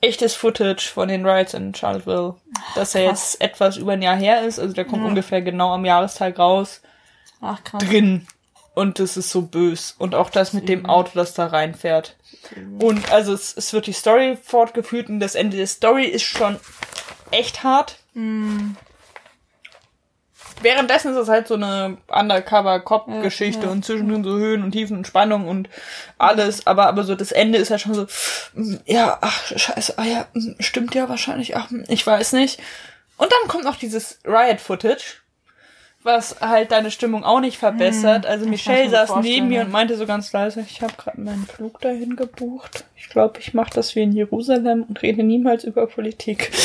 echtes 0.01 0.35
Footage 0.35 0.89
von 0.93 1.09
den 1.09 1.27
Riots 1.27 1.55
in 1.55 1.75
Charlottesville, 1.75 2.35
dass 2.75 2.95
er 2.95 3.05
jetzt 3.05 3.41
etwas 3.41 3.77
über 3.79 3.93
ein 3.93 4.03
Jahr 4.03 4.17
her 4.17 4.43
ist, 4.43 4.59
also 4.59 4.75
der 4.75 4.85
kommt 4.85 5.03
Ja. 5.03 5.09
ungefähr 5.09 5.41
genau 5.43 5.73
am 5.73 5.85
Jahrestag 5.85 6.39
raus, 6.39 6.83
Ach 7.41 7.63
krass. 7.65 7.83
drin. 7.85 8.27
Und 8.75 8.99
das 8.99 9.17
ist 9.17 9.31
so 9.31 9.43
bös. 9.43 9.95
Und 9.99 10.17
auch 10.17 10.31
das 10.31 10.53
mit 10.53 10.69
dem 10.69 10.87
Auto, 10.87 11.13
das 11.15 11.33
da 11.33 11.47
reinfährt. 11.47 12.17
Und 12.81 13.13
also 13.13 13.33
es, 13.33 13.57
es 13.57 13.73
wird 13.73 13.87
die 13.87 13.93
Story 13.93 14.37
fortgeführt 14.43 15.09
und 15.09 15.21
das 15.21 15.37
Ende 15.37 15.57
der 15.57 15.69
Story 15.69 16.07
ist 16.07 16.25
schon 16.25 16.59
echt 17.31 17.63
hart. 17.63 17.99
Währenddessen 20.65 21.13
ist 21.13 21.19
es 21.19 21.29
halt 21.29 21.47
so 21.47 21.55
eine 21.55 21.99
Undercover-Cop-Geschichte 22.09 23.61
Ja, 23.61 23.67
ja. 23.67 23.73
und 23.73 23.85
zwischendrin 23.85 24.25
so 24.25 24.31
Höhen 24.37 24.65
und 24.65 24.73
Tiefen 24.73 24.97
und 24.97 25.07
Spannung 25.07 25.47
und 25.47 25.69
alles, 26.19 26.67
aber, 26.67 26.87
aber 26.87 27.05
so 27.05 27.15
das 27.15 27.33
Ende 27.33 27.59
ist 27.59 27.71
halt 27.71 27.83
schon 27.83 27.95
so, 27.95 28.07
ja, 28.87 29.19
ach, 29.21 29.47
scheiße, 29.57 29.99
ah 29.99 30.05
ja, 30.05 30.27
mm, 30.33 30.55
stimmt 30.61 30.95
ja 30.95 31.09
wahrscheinlich, 31.09 31.55
ach, 31.57 31.71
mm, 31.71 31.85
ich 31.89 32.07
weiß 32.07 32.33
nicht. 32.33 32.61
Und 33.19 33.31
dann 33.31 33.49
kommt 33.49 33.65
noch 33.65 33.77
dieses 33.77 34.19
Riot-Footage, 34.25 35.23
was 36.03 36.41
halt 36.41 36.73
deine 36.73 36.91
Stimmung 36.91 37.25
auch 37.25 37.41
nicht 37.41 37.59
verbessert. 37.59 38.25
Also 38.27 38.45
Hm, 38.45 38.45
kann 38.45 38.51
Michelle 38.51 38.91
saß 38.91 39.17
neben 39.23 39.49
mir 39.49 39.59
ja. 39.59 39.65
und 39.65 39.71
meinte 39.73 39.97
so 39.97 40.07
ganz 40.07 40.33
leise, 40.33 40.65
ich 40.67 40.83
habe 40.83 40.95
gerade 40.97 41.21
meinen 41.21 41.47
Flug 41.47 41.81
dahin 41.81 42.17
gebucht. 42.17 42.85
Ich 42.97 43.09
glaube, 43.11 43.39
ich 43.41 43.55
mache 43.55 43.71
das 43.75 43.95
wie 43.95 44.03
in 44.03 44.13
Jerusalem 44.13 44.85
und 44.89 45.03
rede 45.03 45.23
niemals 45.23 45.65
über 45.65 45.87
Politik. 45.87 46.51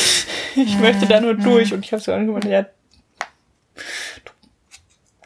Ich 0.55 0.79
möchte 0.79 1.05
da 1.05 1.21
nur 1.21 1.35
durch. 1.35 1.73
Und 1.73 1.85
ich 1.85 1.93
habe 1.93 2.01
so 2.01 2.11
angemeint, 2.11 2.45
ja, 2.45 2.65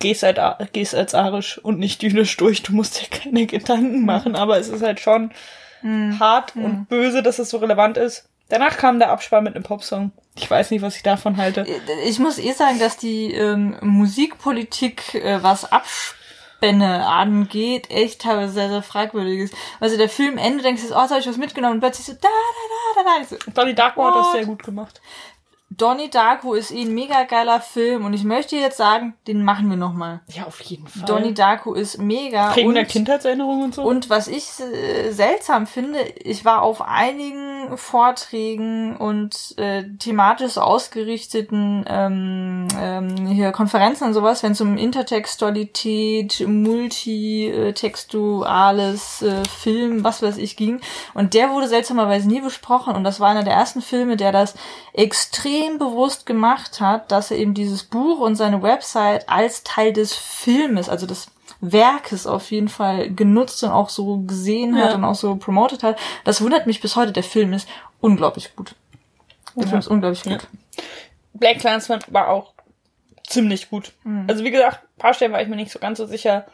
gehst, 0.03 0.21
halt, 0.21 0.39
gehst 0.73 0.93
als 0.93 1.15
arisch 1.15 1.57
und 1.57 1.79
nicht 1.79 2.03
jüdisch 2.03 2.37
durch. 2.37 2.61
Du 2.61 2.73
musst 2.73 3.01
dir 3.01 3.07
keine 3.07 3.45
Gedanken 3.47 4.05
machen. 4.05 4.35
Aber 4.35 4.59
es 4.59 4.69
ist 4.69 4.83
halt 4.83 4.99
schon 4.99 5.31
hart 5.83 6.55
und 6.55 6.87
böse, 6.87 7.23
dass 7.23 7.39
es 7.39 7.49
so 7.49 7.57
relevant 7.57 7.97
ist. 7.97 8.29
Danach 8.49 8.77
kam 8.77 8.99
der 8.99 9.09
Abspann 9.09 9.43
mit 9.43 9.55
einem 9.55 9.63
Popsong. 9.63 10.11
Ich 10.35 10.49
weiß 10.49 10.71
nicht, 10.71 10.81
was 10.81 10.95
ich 10.95 11.03
davon 11.03 11.37
halte. 11.37 11.65
Ich 12.05 12.19
muss 12.19 12.37
eh 12.37 12.51
sagen, 12.51 12.79
dass 12.79 12.97
die 12.97 13.33
ähm, 13.33 13.77
Musikpolitik, 13.81 15.15
äh, 15.15 15.41
was 15.41 15.71
Abspänne 15.71 17.05
angeht, 17.05 17.89
echt 17.89 18.21
teilweise 18.21 18.53
sehr, 18.53 18.69
sehr 18.69 18.83
fragwürdig 18.83 19.39
ist. 19.39 19.55
Also 19.79 19.97
der 19.97 20.09
Film 20.09 20.37
Ende 20.37 20.63
denkst 20.63 20.83
du, 20.87 20.95
oh, 20.95 21.01
jetzt 21.01 21.11
hab 21.11 21.19
ich 21.19 21.27
was 21.27 21.37
mitgenommen 21.37 21.75
und 21.75 21.79
plötzlich 21.79 22.05
so, 22.05 22.13
da, 22.13 22.19
da, 22.21 23.03
da, 23.03 23.03
da, 23.03 23.09
da. 23.09 23.21
Ich 23.21 23.27
so, 23.27 23.51
Donnie 23.51 23.73
Darko 23.73 24.05
hat 24.05 24.15
das 24.15 24.31
sehr 24.33 24.45
gut 24.45 24.63
gemacht. 24.63 25.01
Donnie 25.77 26.09
Darko 26.09 26.53
ist 26.53 26.71
eh 26.71 26.81
ein 26.81 26.93
mega 26.93 27.23
geiler 27.23 27.59
Film 27.59 28.05
und 28.05 28.13
ich 28.13 28.23
möchte 28.23 28.55
jetzt 28.55 28.77
sagen, 28.77 29.15
den 29.27 29.43
machen 29.43 29.69
wir 29.69 29.77
nochmal. 29.77 30.21
Ja, 30.27 30.45
auf 30.45 30.61
jeden 30.61 30.87
Fall. 30.87 31.05
Donnie 31.05 31.33
Darko 31.33 31.73
ist 31.73 31.97
mega. 31.97 32.51
Kriegen 32.51 32.69
und, 32.69 32.75
der 32.75 32.85
Kindheitserinnerungen 32.85 33.65
und 33.65 33.75
so? 33.75 33.83
Und 33.83 34.09
was 34.09 34.27
ich 34.27 34.47
äh, 34.59 35.11
seltsam 35.11 35.65
finde, 35.65 35.99
ich 36.23 36.45
war 36.45 36.61
auf 36.61 36.81
einigen 36.81 37.77
Vorträgen 37.77 38.97
und 38.97 39.55
äh, 39.57 39.85
thematisch 39.97 40.57
ausgerichteten 40.57 41.85
ähm, 41.87 42.67
ähm, 42.79 43.27
hier 43.27 43.51
Konferenzen 43.51 44.05
und 44.05 44.13
sowas, 44.13 44.43
wenn 44.43 44.51
es 44.51 44.61
um 44.61 44.77
Intertextualität, 44.77 46.45
multitextuales 46.47 49.21
äh, 49.21 49.43
Film, 49.45 50.03
was 50.03 50.21
weiß 50.21 50.37
ich 50.37 50.55
ging. 50.55 50.81
Und 51.13 51.33
der 51.33 51.51
wurde 51.51 51.67
seltsamerweise 51.67 52.27
nie 52.27 52.41
besprochen 52.41 52.95
und 52.95 53.03
das 53.03 53.19
war 53.19 53.29
einer 53.29 53.43
der 53.43 53.53
ersten 53.53 53.81
Filme, 53.81 54.17
der 54.17 54.31
das 54.31 54.55
extrem 54.93 55.62
bewusst 55.77 56.25
gemacht 56.25 56.79
hat, 56.79 57.11
dass 57.11 57.31
er 57.31 57.37
eben 57.37 57.53
dieses 57.53 57.83
Buch 57.83 58.19
und 58.19 58.35
seine 58.35 58.61
Website 58.61 59.27
als 59.29 59.63
Teil 59.63 59.93
des 59.93 60.13
Filmes, 60.13 60.89
also 60.89 61.05
des 61.05 61.27
Werkes 61.61 62.27
auf 62.27 62.51
jeden 62.51 62.67
Fall 62.69 63.09
genutzt 63.11 63.63
und 63.63 63.71
auch 63.71 63.89
so 63.89 64.17
gesehen 64.19 64.77
hat 64.77 64.89
Ja. 64.91 64.95
und 64.95 65.03
auch 65.05 65.15
so 65.15 65.35
promotet 65.35 65.83
hat. 65.83 65.97
Das 66.25 66.41
wundert 66.41 66.67
mich 66.67 66.81
bis 66.81 66.95
heute. 66.95 67.11
Der 67.13 67.23
Film 67.23 67.53
ist 67.53 67.67
unglaublich 68.01 68.55
gut. 68.55 68.75
Der 69.55 69.63
Ja. 69.63 69.69
Film 69.69 69.79
ist 69.79 69.87
unglaublich 69.87 70.25
Ja. 70.25 70.37
gut. 70.37 70.47
Black 71.33 71.59
Clansman 71.59 71.99
war 72.07 72.27
auch 72.29 72.53
ziemlich 73.25 73.69
gut. 73.69 73.93
Mhm. 74.03 74.25
Also 74.27 74.43
wie 74.43 74.51
gesagt, 74.51 74.83
ein 74.83 74.99
paar 74.99 75.13
Stellen 75.13 75.31
war 75.31 75.41
ich 75.41 75.47
mir 75.47 75.55
nicht 75.55 75.71
so 75.71 75.79
ganz 75.79 75.97
so 75.97 76.05
sicher, 76.05 76.45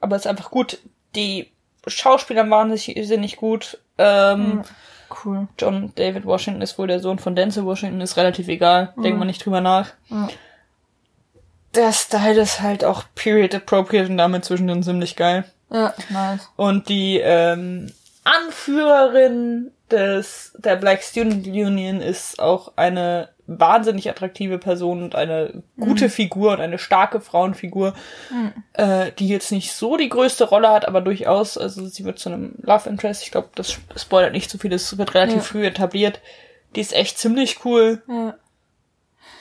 aber 0.00 0.16
es 0.16 0.22
ist 0.22 0.26
einfach 0.30 0.50
gut. 0.50 0.78
Die 1.16 1.50
Schauspieler 1.86 2.48
waren 2.50 2.70
sich 2.76 2.94
sinnig 3.06 3.36
gut. 3.36 3.78
Ähm, 3.98 4.62
Cool. 5.24 5.48
John 5.58 5.92
David 5.94 6.24
Washington 6.24 6.62
ist 6.62 6.78
wohl 6.78 6.86
der 6.86 7.00
Sohn 7.00 7.18
von 7.18 7.36
Denzel 7.36 7.64
Washington, 7.64 8.00
ist 8.00 8.16
relativ 8.16 8.48
egal, 8.48 8.92
denkt 8.96 9.18
man 9.18 9.26
nicht 9.26 9.44
drüber 9.44 9.60
nach. 9.60 9.90
Ja. 10.08 10.28
Der 11.74 11.92
Style 11.92 12.40
ist 12.40 12.60
halt 12.60 12.84
auch 12.84 13.04
period 13.14 13.54
appropriate 13.54 14.08
und 14.08 14.16
damit 14.16 14.44
zwischendrin 14.44 14.82
ziemlich 14.82 15.16
geil. 15.16 15.44
Ja, 15.70 15.92
nice. 16.10 16.48
Und 16.56 16.88
die 16.88 17.18
ähm, 17.18 17.92
Anführerin 18.22 19.72
des 19.90 20.52
der 20.58 20.76
Black 20.76 21.02
Student 21.02 21.46
Union 21.46 22.00
ist 22.00 22.40
auch 22.40 22.72
eine 22.76 23.28
wahnsinnig 23.46 24.08
attraktive 24.08 24.58
Person 24.58 25.02
und 25.02 25.14
eine 25.14 25.62
gute 25.78 26.08
Figur 26.08 26.52
und 26.52 26.60
eine 26.60 26.78
starke 26.78 27.20
Frauenfigur, 27.20 27.94
äh, 28.72 29.12
die 29.18 29.28
jetzt 29.28 29.52
nicht 29.52 29.72
so 29.72 29.96
die 29.96 30.08
größte 30.08 30.44
Rolle 30.44 30.70
hat, 30.70 30.88
aber 30.88 31.00
durchaus, 31.02 31.58
also 31.58 31.86
sie 31.86 32.04
wird 32.04 32.18
zu 32.18 32.30
einem 32.30 32.54
Love 32.62 32.88
Interest. 32.88 33.22
Ich 33.22 33.30
glaube, 33.30 33.50
das 33.54 33.78
spoilert 33.96 34.32
nicht 34.32 34.50
so 34.50 34.56
viel, 34.58 34.70
das 34.70 34.96
wird 34.96 35.14
relativ 35.14 35.36
Ja. 35.36 35.42
früh 35.42 35.66
etabliert. 35.66 36.20
Die 36.74 36.80
ist 36.80 36.94
echt 36.94 37.18
ziemlich 37.18 37.64
cool. 37.64 38.02
Ja. 38.08 38.34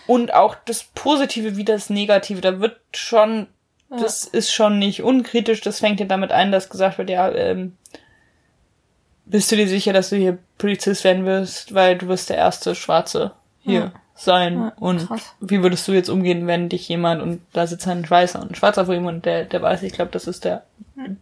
Und 0.05 0.33
auch 0.33 0.55
das 0.65 0.83
Positive 0.83 1.55
wie 1.55 1.63
das 1.63 1.89
Negative, 1.89 2.41
da 2.41 2.59
wird 2.59 2.77
schon, 2.93 3.47
das 3.89 4.25
ist 4.25 4.51
schon 4.53 4.79
nicht 4.79 5.01
unkritisch, 5.01 5.61
das 5.61 5.79
fängt 5.79 5.99
ja 6.01 6.05
damit 6.05 6.31
ein, 6.33 6.51
dass 6.51 6.69
gesagt 6.69 6.97
wird, 6.97 7.09
ja, 7.09 7.31
ähm, 7.31 7.77
bist 9.25 9.49
du 9.51 9.55
dir 9.55 9.67
sicher, 9.69 9.93
dass 9.93 10.09
du 10.09 10.17
hier 10.17 10.37
Polizist 10.57 11.05
werden 11.05 11.25
wirst, 11.25 11.73
weil 11.73 11.97
du 11.97 12.07
wirst 12.09 12.29
der 12.29 12.35
erste 12.37 12.75
Schwarze 12.75 13.31
hier 13.63 13.79
Ja. 13.79 13.91
sein. 14.15 14.55
Ja, 14.59 14.73
und 14.79 15.07
krass. 15.07 15.33
wie 15.39 15.63
würdest 15.63 15.87
du 15.87 15.91
jetzt 15.93 16.09
umgehen, 16.09 16.45
wenn 16.47 16.69
dich 16.69 16.87
jemand, 16.87 17.21
und 17.21 17.41
da 17.53 17.65
sitzt 17.67 17.87
ein 17.87 18.07
Weißer 18.09 18.41
und 18.41 18.51
ein 18.51 18.55
Schwarzer 18.55 18.85
vor 18.85 18.93
ihm 18.95 19.05
und 19.07 19.25
der, 19.25 19.45
der 19.45 19.61
weiß, 19.61 19.83
ich 19.83 19.93
glaube, 19.93 20.11
das 20.11 20.27
ist 20.27 20.45
der 20.45 20.63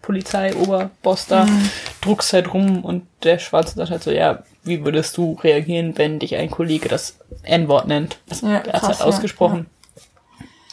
Polizei-Oberboss 0.02 1.28
da, 1.28 1.46
Mhm. 1.46 1.70
druckst 2.02 2.34
halt 2.34 2.54
rum 2.54 2.84
und 2.84 3.08
der 3.24 3.40
Schwarze 3.40 3.76
sagt 3.76 3.92
halt 3.92 4.04
so, 4.04 4.12
ja, 4.12 4.44
wie 4.64 4.84
würdest 4.86 5.18
du 5.18 5.38
reagieren, 5.44 5.98
wenn 5.98 6.20
dich 6.20 6.36
ein 6.36 6.52
Kollege 6.52 6.90
das 6.90 7.18
N-Wort 7.44 7.88
nennt? 7.88 8.18
Also, 8.30 8.48
Ja, 8.48 8.60
der 8.60 8.74
hat 8.74 8.82
krass, 8.82 8.90
halt 8.90 9.00
ja, 9.00 9.06
ausgesprochen. 9.06 9.66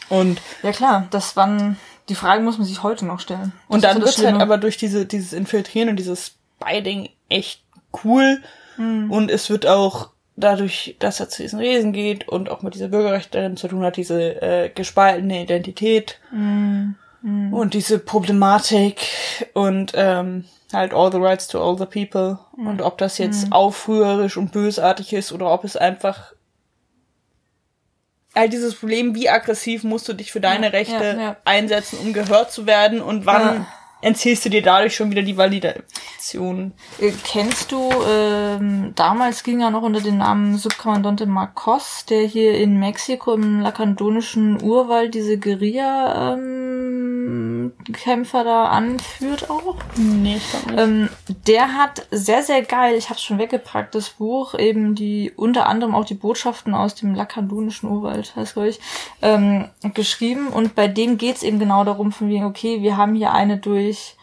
Und, 0.09 0.41
Ja 0.63 0.71
klar, 0.71 1.07
das 1.11 1.35
waren 1.35 1.77
die 2.09 2.15
Fragen 2.15 2.43
muss 2.43 2.57
man 2.57 2.65
sich 2.65 2.81
heute 2.81 3.05
noch 3.05 3.19
stellen. 3.19 3.51
und 3.67 3.83
Das 3.83 3.93
dann 3.93 4.01
ist 4.01 4.07
das 4.07 4.17
wird's 4.17 4.31
halt 4.31 4.41
aber 4.41 4.57
durch 4.57 4.77
diese, 4.77 5.05
dieses 5.05 5.31
Infiltrieren 5.31 5.89
und 5.89 5.95
dieses 5.97 6.33
Spiding 6.59 7.09
echt 7.29 7.61
cool. 8.03 8.41
Mhm. 8.77 9.11
Und 9.11 9.29
es 9.29 9.49
wird 9.51 9.67
auch 9.67 10.09
dadurch, 10.39 10.95
dass 10.99 11.19
er 11.19 11.29
zu 11.29 11.41
diesen 11.43 11.59
Riesen 11.59 11.93
geht 11.93 12.27
und 12.27 12.49
auch 12.49 12.61
mit 12.61 12.73
dieser 12.75 12.87
Bürgerrechterin 12.89 13.57
zu 13.57 13.67
tun 13.67 13.83
hat, 13.83 13.97
diese 13.97 14.41
äh, 14.41 14.69
gespaltene 14.69 15.43
Identität 15.43 16.19
Mhm. 16.31 16.95
und 17.53 17.73
diese 17.73 17.99
Problematik 17.99 19.07
und 19.53 19.91
ähm, 19.95 20.45
halt 20.71 20.93
all 20.93 21.11
the 21.11 21.17
rights 21.17 21.47
to 21.47 21.61
all 21.61 21.77
the 21.77 21.85
people 21.85 22.39
und 22.55 22.81
ob 22.81 22.97
das 22.97 23.17
jetzt 23.17 23.47
Mhm. 23.47 23.53
aufrührerisch 23.53 24.37
und 24.37 24.51
bösartig 24.51 25.13
ist 25.13 25.31
oder 25.31 25.51
ob 25.51 25.63
es 25.63 25.75
einfach 25.75 26.33
all 28.35 28.47
dieses 28.47 28.75
Problem, 28.75 29.15
wie 29.15 29.27
aggressiv 29.29 29.83
musst 29.83 30.07
du 30.07 30.13
dich 30.13 30.31
für 30.31 30.39
deine 30.39 30.67
Ja, 30.67 30.71
Rechte 30.71 31.03
ja, 31.03 31.19
ja. 31.21 31.35
einsetzen, 31.45 31.99
um 31.99 32.13
gehört 32.13 32.51
zu 32.51 32.65
werden 32.67 33.01
und 33.01 33.25
wann 33.25 33.65
Erzählst 34.01 34.45
du 34.45 34.49
dir 34.49 34.61
dadurch 34.61 34.95
schon 34.95 35.11
wieder 35.11 35.23
die 35.23 35.35
Validation. 35.35 36.73
Äh, 36.99 37.11
Kennst 37.23 37.71
du, 37.71 37.89
ähm, 38.07 38.93
damals 38.95 39.43
ging 39.43 39.61
er 39.61 39.71
noch 39.71 39.81
unter 39.81 39.99
dem 39.99 40.17
Namen 40.17 40.57
Subkommandante 40.57 41.25
Marcos, 41.25 42.05
der 42.05 42.23
hier 42.23 42.53
in 42.53 42.79
Mexiko 42.79 43.33
im 43.33 43.59
lakandonischen 43.59 44.61
Urwald 44.61 45.13
diese 45.15 45.37
Guerilla-Kämpfer 47.89 48.43
da 48.43 48.65
anführt 48.65 49.49
auch. 49.49 49.75
Nee, 49.95 50.37
ich 50.37 50.49
glaube 50.49 50.71
nicht. 50.71 50.79
Ähm, 50.79 51.09
der 51.47 51.73
hat 51.73 52.07
sehr, 52.11 52.43
sehr 52.43 52.61
geil, 52.63 52.95
ich 52.95 53.05
habe 53.05 53.15
es 53.15 53.23
schon 53.23 53.39
weggepackt, 53.39 53.95
das 53.95 54.09
Buch, 54.09 54.53
eben 54.57 54.95
die, 54.95 55.31
unter 55.35 55.67
anderem 55.67 55.95
auch 55.95 56.05
die 56.05 56.13
Botschaften 56.13 56.73
aus 56.73 56.95
dem 56.95 57.15
lakandonischen 57.15 57.89
Urwald, 57.89 58.35
heißt 58.35 58.53
glaube 58.53 58.69
ich, 58.69 58.79
ähm, 59.21 59.69
geschrieben. 59.93 60.47
Und 60.47 60.75
bei 60.75 60.87
dem 60.87 61.17
geht's 61.17 61.43
eben 61.43 61.59
genau 61.59 61.83
darum, 61.83 62.11
von 62.11 62.29
wegen, 62.29 62.45
okay, 62.45 62.81
wir 62.81 62.97
haben 62.97 63.15
hier 63.15 63.33
eine 63.33 63.57
durch, 63.57 64.15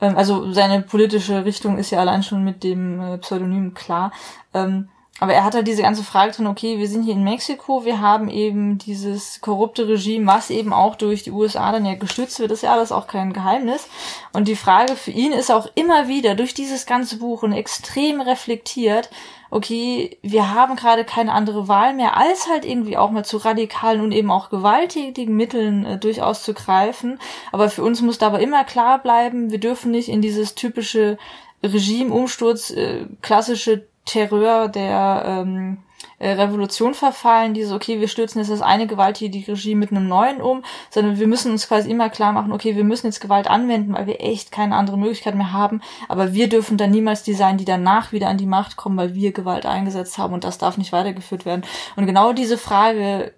ähm, 0.00 0.16
also 0.16 0.52
seine 0.52 0.82
politische 0.82 1.44
Richtung 1.44 1.78
ist 1.78 1.90
ja 1.90 2.00
allein 2.00 2.22
schon 2.22 2.44
mit 2.44 2.64
dem 2.64 3.00
äh, 3.00 3.18
Pseudonym 3.18 3.74
klar. 3.74 4.12
Ähm, 4.54 4.88
aber 5.20 5.34
er 5.34 5.44
hat 5.44 5.54
halt 5.54 5.68
diese 5.68 5.82
ganze 5.82 6.02
Frage 6.02 6.32
drin, 6.32 6.46
okay, 6.46 6.78
wir 6.78 6.88
sind 6.88 7.04
hier 7.04 7.12
in 7.12 7.22
Mexiko, 7.22 7.84
wir 7.84 8.00
haben 8.00 8.30
eben 8.30 8.78
dieses 8.78 9.42
korrupte 9.42 9.86
Regime, 9.86 10.26
was 10.26 10.48
eben 10.48 10.72
auch 10.72 10.96
durch 10.96 11.22
die 11.22 11.30
USA 11.30 11.70
dann 11.72 11.84
ja 11.84 11.94
gestützt 11.94 12.40
wird, 12.40 12.50
ist 12.50 12.62
ja 12.62 12.72
alles 12.72 12.90
auch 12.90 13.06
kein 13.06 13.34
Geheimnis. 13.34 13.86
Und 14.32 14.48
die 14.48 14.56
Frage 14.56 14.96
für 14.96 15.10
ihn 15.10 15.32
ist 15.32 15.52
auch 15.52 15.68
immer 15.74 16.08
wieder 16.08 16.34
durch 16.34 16.54
dieses 16.54 16.86
ganze 16.86 17.18
Buch 17.18 17.42
und 17.42 17.52
extrem 17.52 18.22
reflektiert, 18.22 19.10
okay, 19.50 20.16
wir 20.22 20.54
haben 20.54 20.76
gerade 20.76 21.04
keine 21.04 21.32
andere 21.32 21.68
Wahl 21.68 21.92
mehr, 21.92 22.16
als 22.16 22.48
halt 22.48 22.64
irgendwie 22.64 22.96
auch 22.96 23.10
mal 23.10 23.24
zu 23.24 23.36
radikalen 23.36 24.00
und 24.00 24.12
eben 24.12 24.30
auch 24.30 24.48
gewalttätigen 24.48 25.36
Mitteln 25.36 25.84
äh, 25.84 25.98
durchaus 25.98 26.44
zu 26.44 26.54
greifen. 26.54 27.18
Aber 27.52 27.68
für 27.68 27.82
uns 27.82 28.00
muss 28.00 28.16
dabei 28.16 28.40
immer 28.42 28.64
klar 28.64 28.98
bleiben, 29.00 29.50
wir 29.50 29.58
dürfen 29.58 29.90
nicht 29.90 30.08
in 30.08 30.22
dieses 30.22 30.54
typische 30.54 31.18
Regime-Umsturz, 31.62 32.70
äh, 32.70 33.06
klassische 33.20 33.89
Terror 34.10 34.68
der 34.68 35.22
ähm, 35.24 35.78
äh, 36.18 36.32
Revolution 36.32 36.94
verfallen, 36.94 37.54
diese, 37.54 37.74
okay, 37.74 38.00
wir 38.00 38.08
stürzen 38.08 38.40
jetzt 38.40 38.50
das 38.50 38.60
eine 38.60 38.86
gewalttätige 38.86 39.52
Regime 39.52 39.80
mit 39.80 39.90
einem 39.90 40.08
neuen 40.08 40.40
um, 40.40 40.64
sondern 40.90 41.18
wir 41.18 41.26
müssen 41.26 41.52
uns 41.52 41.68
quasi 41.68 41.90
immer 41.90 42.10
klar 42.10 42.32
machen, 42.32 42.52
okay, 42.52 42.74
wir 42.74 42.84
müssen 42.84 43.06
jetzt 43.06 43.20
Gewalt 43.20 43.48
anwenden, 43.48 43.94
weil 43.94 44.06
wir 44.06 44.20
echt 44.20 44.50
keine 44.50 44.74
andere 44.74 44.98
Möglichkeit 44.98 45.34
mehr 45.34 45.52
haben, 45.52 45.80
aber 46.08 46.32
wir 46.32 46.48
dürfen 46.48 46.76
dann 46.76 46.90
niemals 46.90 47.22
die 47.22 47.34
sein, 47.34 47.56
die 47.56 47.64
danach 47.64 48.12
wieder 48.12 48.28
an 48.28 48.38
die 48.38 48.46
Macht 48.46 48.76
kommen, 48.76 48.96
weil 48.96 49.14
wir 49.14 49.32
Gewalt 49.32 49.64
eingesetzt 49.64 50.18
haben 50.18 50.34
und 50.34 50.44
das 50.44 50.58
darf 50.58 50.76
nicht 50.76 50.92
weitergeführt 50.92 51.44
werden. 51.44 51.62
Und 51.96 52.06
genau 52.06 52.32
diese 52.32 52.58
Frage 52.58 53.32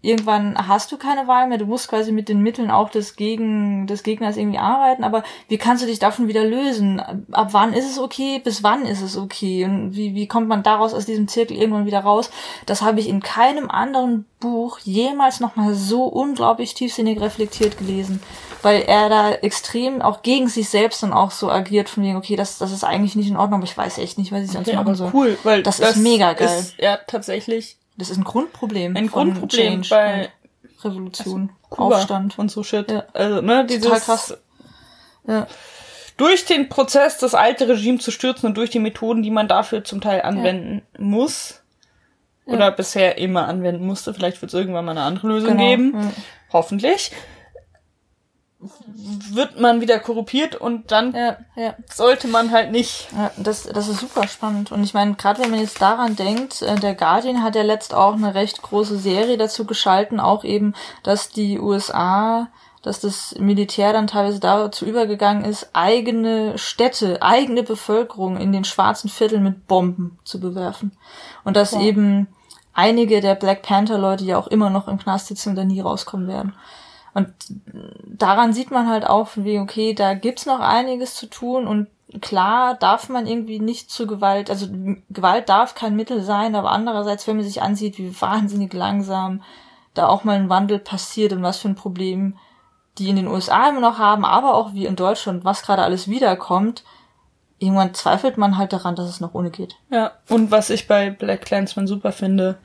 irgendwann 0.00 0.68
hast 0.68 0.92
du 0.92 0.96
keine 0.96 1.26
Wahl 1.26 1.48
mehr, 1.48 1.58
du 1.58 1.66
musst 1.66 1.88
quasi 1.88 2.12
mit 2.12 2.28
den 2.28 2.40
Mitteln 2.40 2.70
auch 2.70 2.88
des, 2.88 3.16
Gegen, 3.16 3.86
des 3.88 4.02
Gegners 4.04 4.36
irgendwie 4.36 4.58
arbeiten, 4.58 5.02
aber 5.02 5.24
wie 5.48 5.58
kannst 5.58 5.82
du 5.82 5.86
dich 5.88 5.98
davon 5.98 6.28
wieder 6.28 6.44
lösen? 6.44 7.00
Ab 7.32 7.48
wann 7.52 7.72
ist 7.72 7.90
es 7.90 7.98
okay, 7.98 8.40
bis 8.42 8.62
wann 8.62 8.84
ist 8.86 9.02
es 9.02 9.16
okay? 9.16 9.64
Und 9.64 9.96
wie, 9.96 10.14
wie 10.14 10.28
kommt 10.28 10.46
man 10.48 10.62
daraus 10.62 10.94
aus 10.94 11.04
diesem 11.06 11.26
Zirkel 11.26 11.56
irgendwann 11.56 11.86
wieder 11.86 12.00
raus? 12.00 12.30
Das 12.66 12.82
habe 12.82 13.00
ich 13.00 13.08
in 13.08 13.20
keinem 13.20 13.70
anderen 13.70 14.24
Buch 14.38 14.78
jemals 14.84 15.40
nochmal 15.40 15.74
so 15.74 16.04
unglaublich 16.04 16.74
tiefsinnig 16.74 17.20
reflektiert 17.20 17.78
gelesen, 17.78 18.22
weil 18.62 18.82
er 18.82 19.08
da 19.08 19.32
extrem 19.32 20.00
auch 20.00 20.22
gegen 20.22 20.46
sich 20.48 20.68
selbst 20.68 21.02
dann 21.02 21.12
auch 21.12 21.32
so 21.32 21.50
agiert, 21.50 21.88
von 21.88 22.04
wegen, 22.04 22.16
okay, 22.16 22.36
das, 22.36 22.58
das 22.58 22.70
ist 22.70 22.84
eigentlich 22.84 23.16
nicht 23.16 23.30
in 23.30 23.36
Ordnung, 23.36 23.60
aber 23.60 23.68
ich 23.68 23.76
weiß 23.76 23.98
echt 23.98 24.16
nicht, 24.18 24.30
was 24.30 24.42
ich 24.44 24.52
sonst 24.52 24.68
Ja, 24.68 24.76
machen 24.80 24.94
soll. 24.94 25.10
cool, 25.12 25.36
weil 25.42 25.64
Das 25.64 25.80
ist 25.80 25.96
mega 25.96 26.34
geil. 26.34 26.60
Ist, 26.60 26.78
ja, 26.78 26.98
tatsächlich 27.08 27.76
Das 27.98 28.10
ist 28.10 28.16
ein 28.16 28.24
Grundproblem. 28.24 28.96
ein 28.96 29.08
von 29.08 29.32
Grundproblem 29.32 29.82
Change 29.82 29.88
bei 29.90 30.30
und 30.62 30.84
Revolution, 30.84 31.50
Kuba 31.68 31.96
Aufstand. 31.96 32.38
und 32.38 32.50
so 32.50 32.62
Shit. 32.62 32.90
Ja. 32.90 33.04
Also, 33.12 33.40
ne, 33.42 33.66
dieses, 33.66 33.82
Total 33.84 34.00
krass. 34.00 34.38
Ja. 35.26 35.46
durch 36.16 36.44
den 36.46 36.68
Prozess, 36.68 37.18
das 37.18 37.34
alte 37.34 37.68
Regime 37.68 37.98
zu 37.98 38.10
stürzen 38.10 38.46
und 38.46 38.56
durch 38.56 38.70
die 38.70 38.78
Methoden, 38.78 39.22
die 39.22 39.30
man 39.30 39.48
dafür 39.48 39.84
zum 39.84 40.00
Teil 40.00 40.22
anwenden 40.22 40.82
muss, 40.98 41.60
oder 42.46 42.70
bisher 42.70 43.18
immer 43.18 43.46
anwenden 43.46 43.84
musste, 43.86 44.14
vielleicht 44.14 44.40
wird 44.40 44.52
es 44.52 44.58
irgendwann 44.58 44.86
mal 44.86 44.92
eine 44.92 45.02
andere 45.02 45.28
Lösung 45.28 45.50
Genau, 45.50 45.68
geben, 45.68 45.92
ja. 45.94 46.10
hoffentlich, 46.52 47.12
wird 48.60 49.60
man 49.60 49.80
wieder 49.80 50.00
korruptiert 50.00 50.56
und 50.56 50.90
dann 50.90 51.14
Ja, 51.14 51.36
ja. 51.54 51.74
sollte 51.92 52.26
man 52.26 52.50
halt 52.50 52.72
nicht. 52.72 53.08
Ja, 53.16 53.30
das, 53.36 53.64
das 53.64 53.86
ist 53.86 54.00
super 54.00 54.26
spannend. 54.26 54.72
Und 54.72 54.82
ich 54.82 54.94
meine, 54.94 55.14
gerade 55.14 55.40
wenn 55.40 55.50
man 55.50 55.60
jetzt 55.60 55.80
daran 55.80 56.16
denkt, 56.16 56.62
äh, 56.62 56.74
der 56.74 56.96
Guardian 56.96 57.42
hat 57.42 57.54
ja 57.54 57.62
letzt 57.62 57.94
auch 57.94 58.14
eine 58.14 58.34
recht 58.34 58.60
große 58.62 58.98
Serie 58.98 59.38
dazu 59.38 59.64
geschalten, 59.64 60.18
auch 60.18 60.42
eben, 60.42 60.74
dass 61.04 61.28
die 61.28 61.60
USA, 61.60 62.48
dass 62.82 62.98
das 62.98 63.36
Militär 63.38 63.92
dann 63.92 64.08
teilweise 64.08 64.40
dazu 64.40 64.84
übergegangen 64.84 65.44
ist, 65.44 65.70
eigene 65.72 66.58
Städte, 66.58 67.22
eigene 67.22 67.62
Bevölkerung 67.62 68.38
in 68.38 68.50
den 68.50 68.64
schwarzen 68.64 69.08
Vierteln 69.08 69.44
mit 69.44 69.68
Bomben 69.68 70.18
zu 70.24 70.40
bewerfen. 70.40 70.90
Und 71.44 71.56
dass 71.56 71.74
eben 71.74 72.26
einige 72.74 73.20
der 73.20 73.36
Black 73.36 73.62
Panther 73.62 73.98
Leute 73.98 74.24
ja 74.24 74.36
auch 74.36 74.48
immer 74.48 74.68
noch 74.68 74.88
im 74.88 74.98
Knast 74.98 75.28
sitzen 75.28 75.50
und 75.50 75.56
da 75.56 75.64
nie 75.64 75.80
rauskommen 75.80 76.26
werden. 76.26 76.54
Und 77.14 77.28
daran 78.04 78.52
sieht 78.52 78.70
man 78.70 78.88
halt 78.88 79.06
auch, 79.06 79.30
wegen, 79.34 79.62
okay, 79.62 79.94
da 79.94 80.14
gibt's 80.14 80.46
noch 80.46 80.60
einiges 80.60 81.14
zu 81.14 81.26
tun 81.26 81.66
und 81.66 81.88
klar 82.20 82.74
darf 82.74 83.08
man 83.08 83.26
irgendwie 83.26 83.60
nicht 83.60 83.90
zu 83.90 84.06
Gewalt, 84.06 84.50
also 84.50 84.66
Gewalt 85.10 85.48
darf 85.48 85.74
kein 85.74 85.96
Mittel 85.96 86.22
sein, 86.22 86.54
aber 86.54 86.70
andererseits, 86.70 87.26
wenn 87.26 87.36
man 87.36 87.44
sich 87.44 87.60
ansieht, 87.60 87.98
wie 87.98 88.20
wahnsinnig 88.20 88.72
langsam 88.72 89.42
da 89.94 90.08
auch 90.08 90.24
mal 90.24 90.36
ein 90.36 90.48
Wandel 90.48 90.78
passiert 90.78 91.32
und 91.32 91.42
was 91.42 91.58
für 91.58 91.68
ein 91.68 91.74
Problem 91.74 92.36
die 92.98 93.08
in 93.08 93.16
den 93.16 93.28
USA 93.28 93.68
immer 93.68 93.80
noch 93.80 93.98
haben, 93.98 94.24
aber 94.24 94.54
auch 94.54 94.74
wie 94.74 94.86
in 94.86 94.96
Deutschland, 94.96 95.44
was 95.44 95.62
gerade 95.62 95.82
alles 95.82 96.08
wiederkommt, 96.08 96.82
irgendwann 97.58 97.94
zweifelt 97.94 98.38
man 98.38 98.58
halt 98.58 98.72
daran, 98.72 98.96
dass 98.96 99.08
es 99.08 99.20
noch 99.20 99.34
ohne 99.34 99.50
geht. 99.50 99.76
Ja. 99.90 100.12
Und 100.28 100.50
was 100.50 100.70
ich 100.70 100.88
bei 100.88 101.10
Black 101.10 101.42
Clansman 101.42 101.86
super 101.86 102.12
finde, 102.12 102.58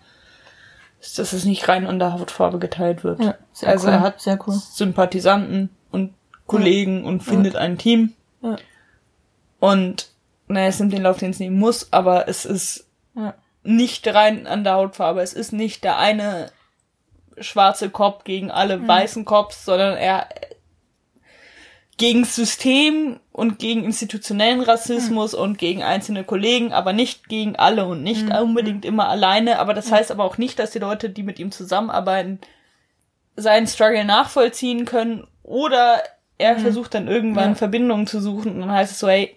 dass 1.16 1.34
es 1.34 1.46
nicht 1.46 1.68
rein 1.68 1.86
an 1.86 2.00
der 2.00 2.13
Hautfarbe 2.13 2.60
geteilt 2.60 3.04
wird. 3.04 3.20
Ja, 3.22 3.36
also 3.63 3.88
cool, 3.88 3.94
er 3.94 4.00
hat 4.02 4.22
sehr 4.22 4.39
cool. 4.48 4.56
Sympathisanten 4.56 5.70
und 5.92 6.13
Kollegen 6.48 7.04
und 7.06 7.22
findet 7.24 7.56
ein 7.56 7.78
Team. 7.78 8.13
Ja. 8.42 8.58
Und 9.60 10.10
naja, 10.48 10.68
es 10.68 10.80
nimmt 10.80 10.94
den 10.94 11.04
Lauf, 11.04 11.18
den 11.18 11.32
es 11.32 11.39
nehmen 11.39 11.58
muss, 11.60 11.92
aber 11.92 12.28
es 12.28 12.46
ist 12.46 12.88
Ja. 13.16 13.34
nicht 13.63 14.08
rein 14.13 14.48
an 14.48 14.63
der 14.63 14.74
Hautfarbe. 14.74 15.22
Es 15.22 15.34
ist 15.34 15.54
nicht 15.54 15.84
der 15.84 15.98
eine 15.98 16.52
schwarze 17.39 17.89
Kopf 17.89 18.24
gegen 18.26 18.52
alle 18.52 18.86
weißen 18.88 19.26
Cops, 19.26 19.66
sondern 19.66 19.96
er 19.98 20.28
gegen 21.97 22.25
System 22.25 23.19
und 23.32 23.60
gegen 23.60 23.84
institutionellen 23.84 24.62
Rassismus 24.62 25.34
und 25.34 25.58
gegen 25.58 25.84
einzelne 25.84 26.23
Kollegen, 26.23 26.73
aber 26.73 26.91
nicht 26.91 27.29
gegen 27.29 27.56
alle 27.56 27.86
und 27.86 28.01
nicht 28.03 28.29
unbedingt 28.32 28.84
immer 28.84 29.10
alleine. 29.10 29.60
Aber 29.60 29.73
das 29.73 29.91
heißt 29.91 30.12
aber 30.12 30.23
auch 30.23 30.38
nicht, 30.39 30.58
dass 30.58 30.71
die 30.71 30.79
Leute, 30.79 31.10
die 31.10 31.23
mit 31.23 31.38
ihm 31.39 31.51
zusammenarbeiten, 31.51 32.39
seinen 33.36 33.67
Struggle 33.67 34.06
nachvollziehen 34.06 34.86
können 34.86 35.27
oder 35.43 36.01
er 36.39 36.58
versucht 36.58 36.93
dann 36.95 37.08
irgendwann 37.08 37.51
Ja. 37.51 37.56
Verbindungen 37.56 38.08
zu 38.08 38.19
suchen 38.21 38.53
und 38.56 38.60
dann 38.62 38.71
heißt 38.71 38.91
es 38.91 38.99
so, 38.99 39.08
hey, 39.08 39.36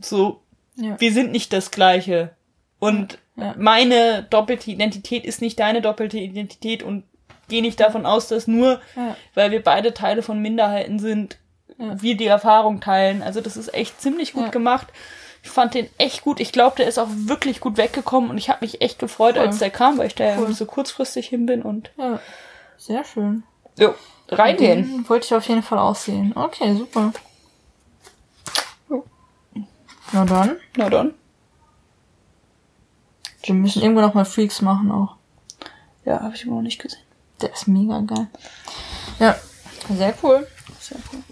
so, 0.00 0.42
Ja. 0.76 0.98
wir 1.00 1.12
sind 1.12 1.30
nicht 1.32 1.52
das 1.52 1.70
Gleiche. 1.70 2.30
Und 2.78 3.18
Ja. 3.36 3.54
meine 3.58 4.26
doppelte 4.30 4.70
Identität 4.70 5.24
ist 5.24 5.40
nicht 5.40 5.58
deine 5.60 5.82
doppelte 5.82 6.18
Identität 6.18 6.82
und 6.82 7.04
geh 7.48 7.60
nicht 7.60 7.78
davon 7.80 8.06
aus, 8.06 8.28
dass 8.28 8.46
nur, 8.46 8.80
weil 9.34 9.50
wir 9.50 9.62
beide 9.62 9.94
Teile 9.94 10.22
von 10.22 10.40
Minderheiten 10.40 10.98
sind, 10.98 11.38
wir 11.80 12.16
die 12.16 12.26
Erfahrung 12.26 12.80
teilen. 12.80 13.22
Also 13.22 13.40
das 13.40 13.56
ist 13.56 13.72
echt 13.74 14.00
ziemlich 14.00 14.32
gut 14.34 14.44
Ja. 14.44 14.50
gemacht. 14.50 14.88
Ich 15.42 15.48
fand 15.50 15.72
den 15.74 15.88
echt 15.96 16.22
gut. 16.22 16.38
Ich 16.38 16.52
glaube, 16.52 16.76
der 16.76 16.86
ist 16.86 16.98
auch 16.98 17.08
wirklich 17.10 17.60
gut 17.60 17.76
weggekommen 17.78 18.28
und 18.30 18.36
ich 18.38 18.50
habe 18.50 18.58
mich 18.64 18.82
echt 18.82 18.98
gefreut, 18.98 19.36
Cool. 19.36 19.46
als 19.46 19.58
der 19.58 19.70
kam, 19.70 19.96
weil 19.98 20.06
ich 20.08 20.14
da 20.14 20.36
Cool. 20.38 20.48
ja 20.48 20.52
so 20.52 20.66
kurzfristig 20.66 21.28
hin 21.28 21.46
bin 21.46 21.62
und 21.62 21.90
Ja. 21.96 22.20
Sehr 22.76 23.04
schön. 23.04 23.42
jo, 23.78 23.94
reingehen. 24.28 25.08
Wollte 25.08 25.26
ich 25.26 25.34
auf 25.34 25.48
jeden 25.48 25.62
Fall 25.62 25.78
auch 25.78 25.96
sehen. 25.96 26.32
Okay, 26.36 26.74
super. 26.74 27.12
Na 30.12 30.24
dann. 30.24 30.56
Na 30.76 30.88
dann. 30.90 31.14
Wir 33.44 33.54
müssen 33.54 33.80
irgendwann 33.82 34.04
noch 34.04 34.14
mal 34.14 34.24
Freaks 34.24 34.60
machen 34.60 34.90
auch. 34.90 35.16
Ja, 36.04 36.20
habe 36.20 36.34
ich 36.34 36.44
immer 36.44 36.56
noch 36.56 36.62
nicht 36.62 36.80
gesehen. 36.80 37.00
Der 37.40 37.52
ist 37.52 37.68
mega 37.68 38.00
geil. 38.00 38.26
Ja, 39.18 39.36
sehr 39.88 40.12
cool. 40.22 40.46
Sehr 40.80 40.98
cool. 41.12 41.22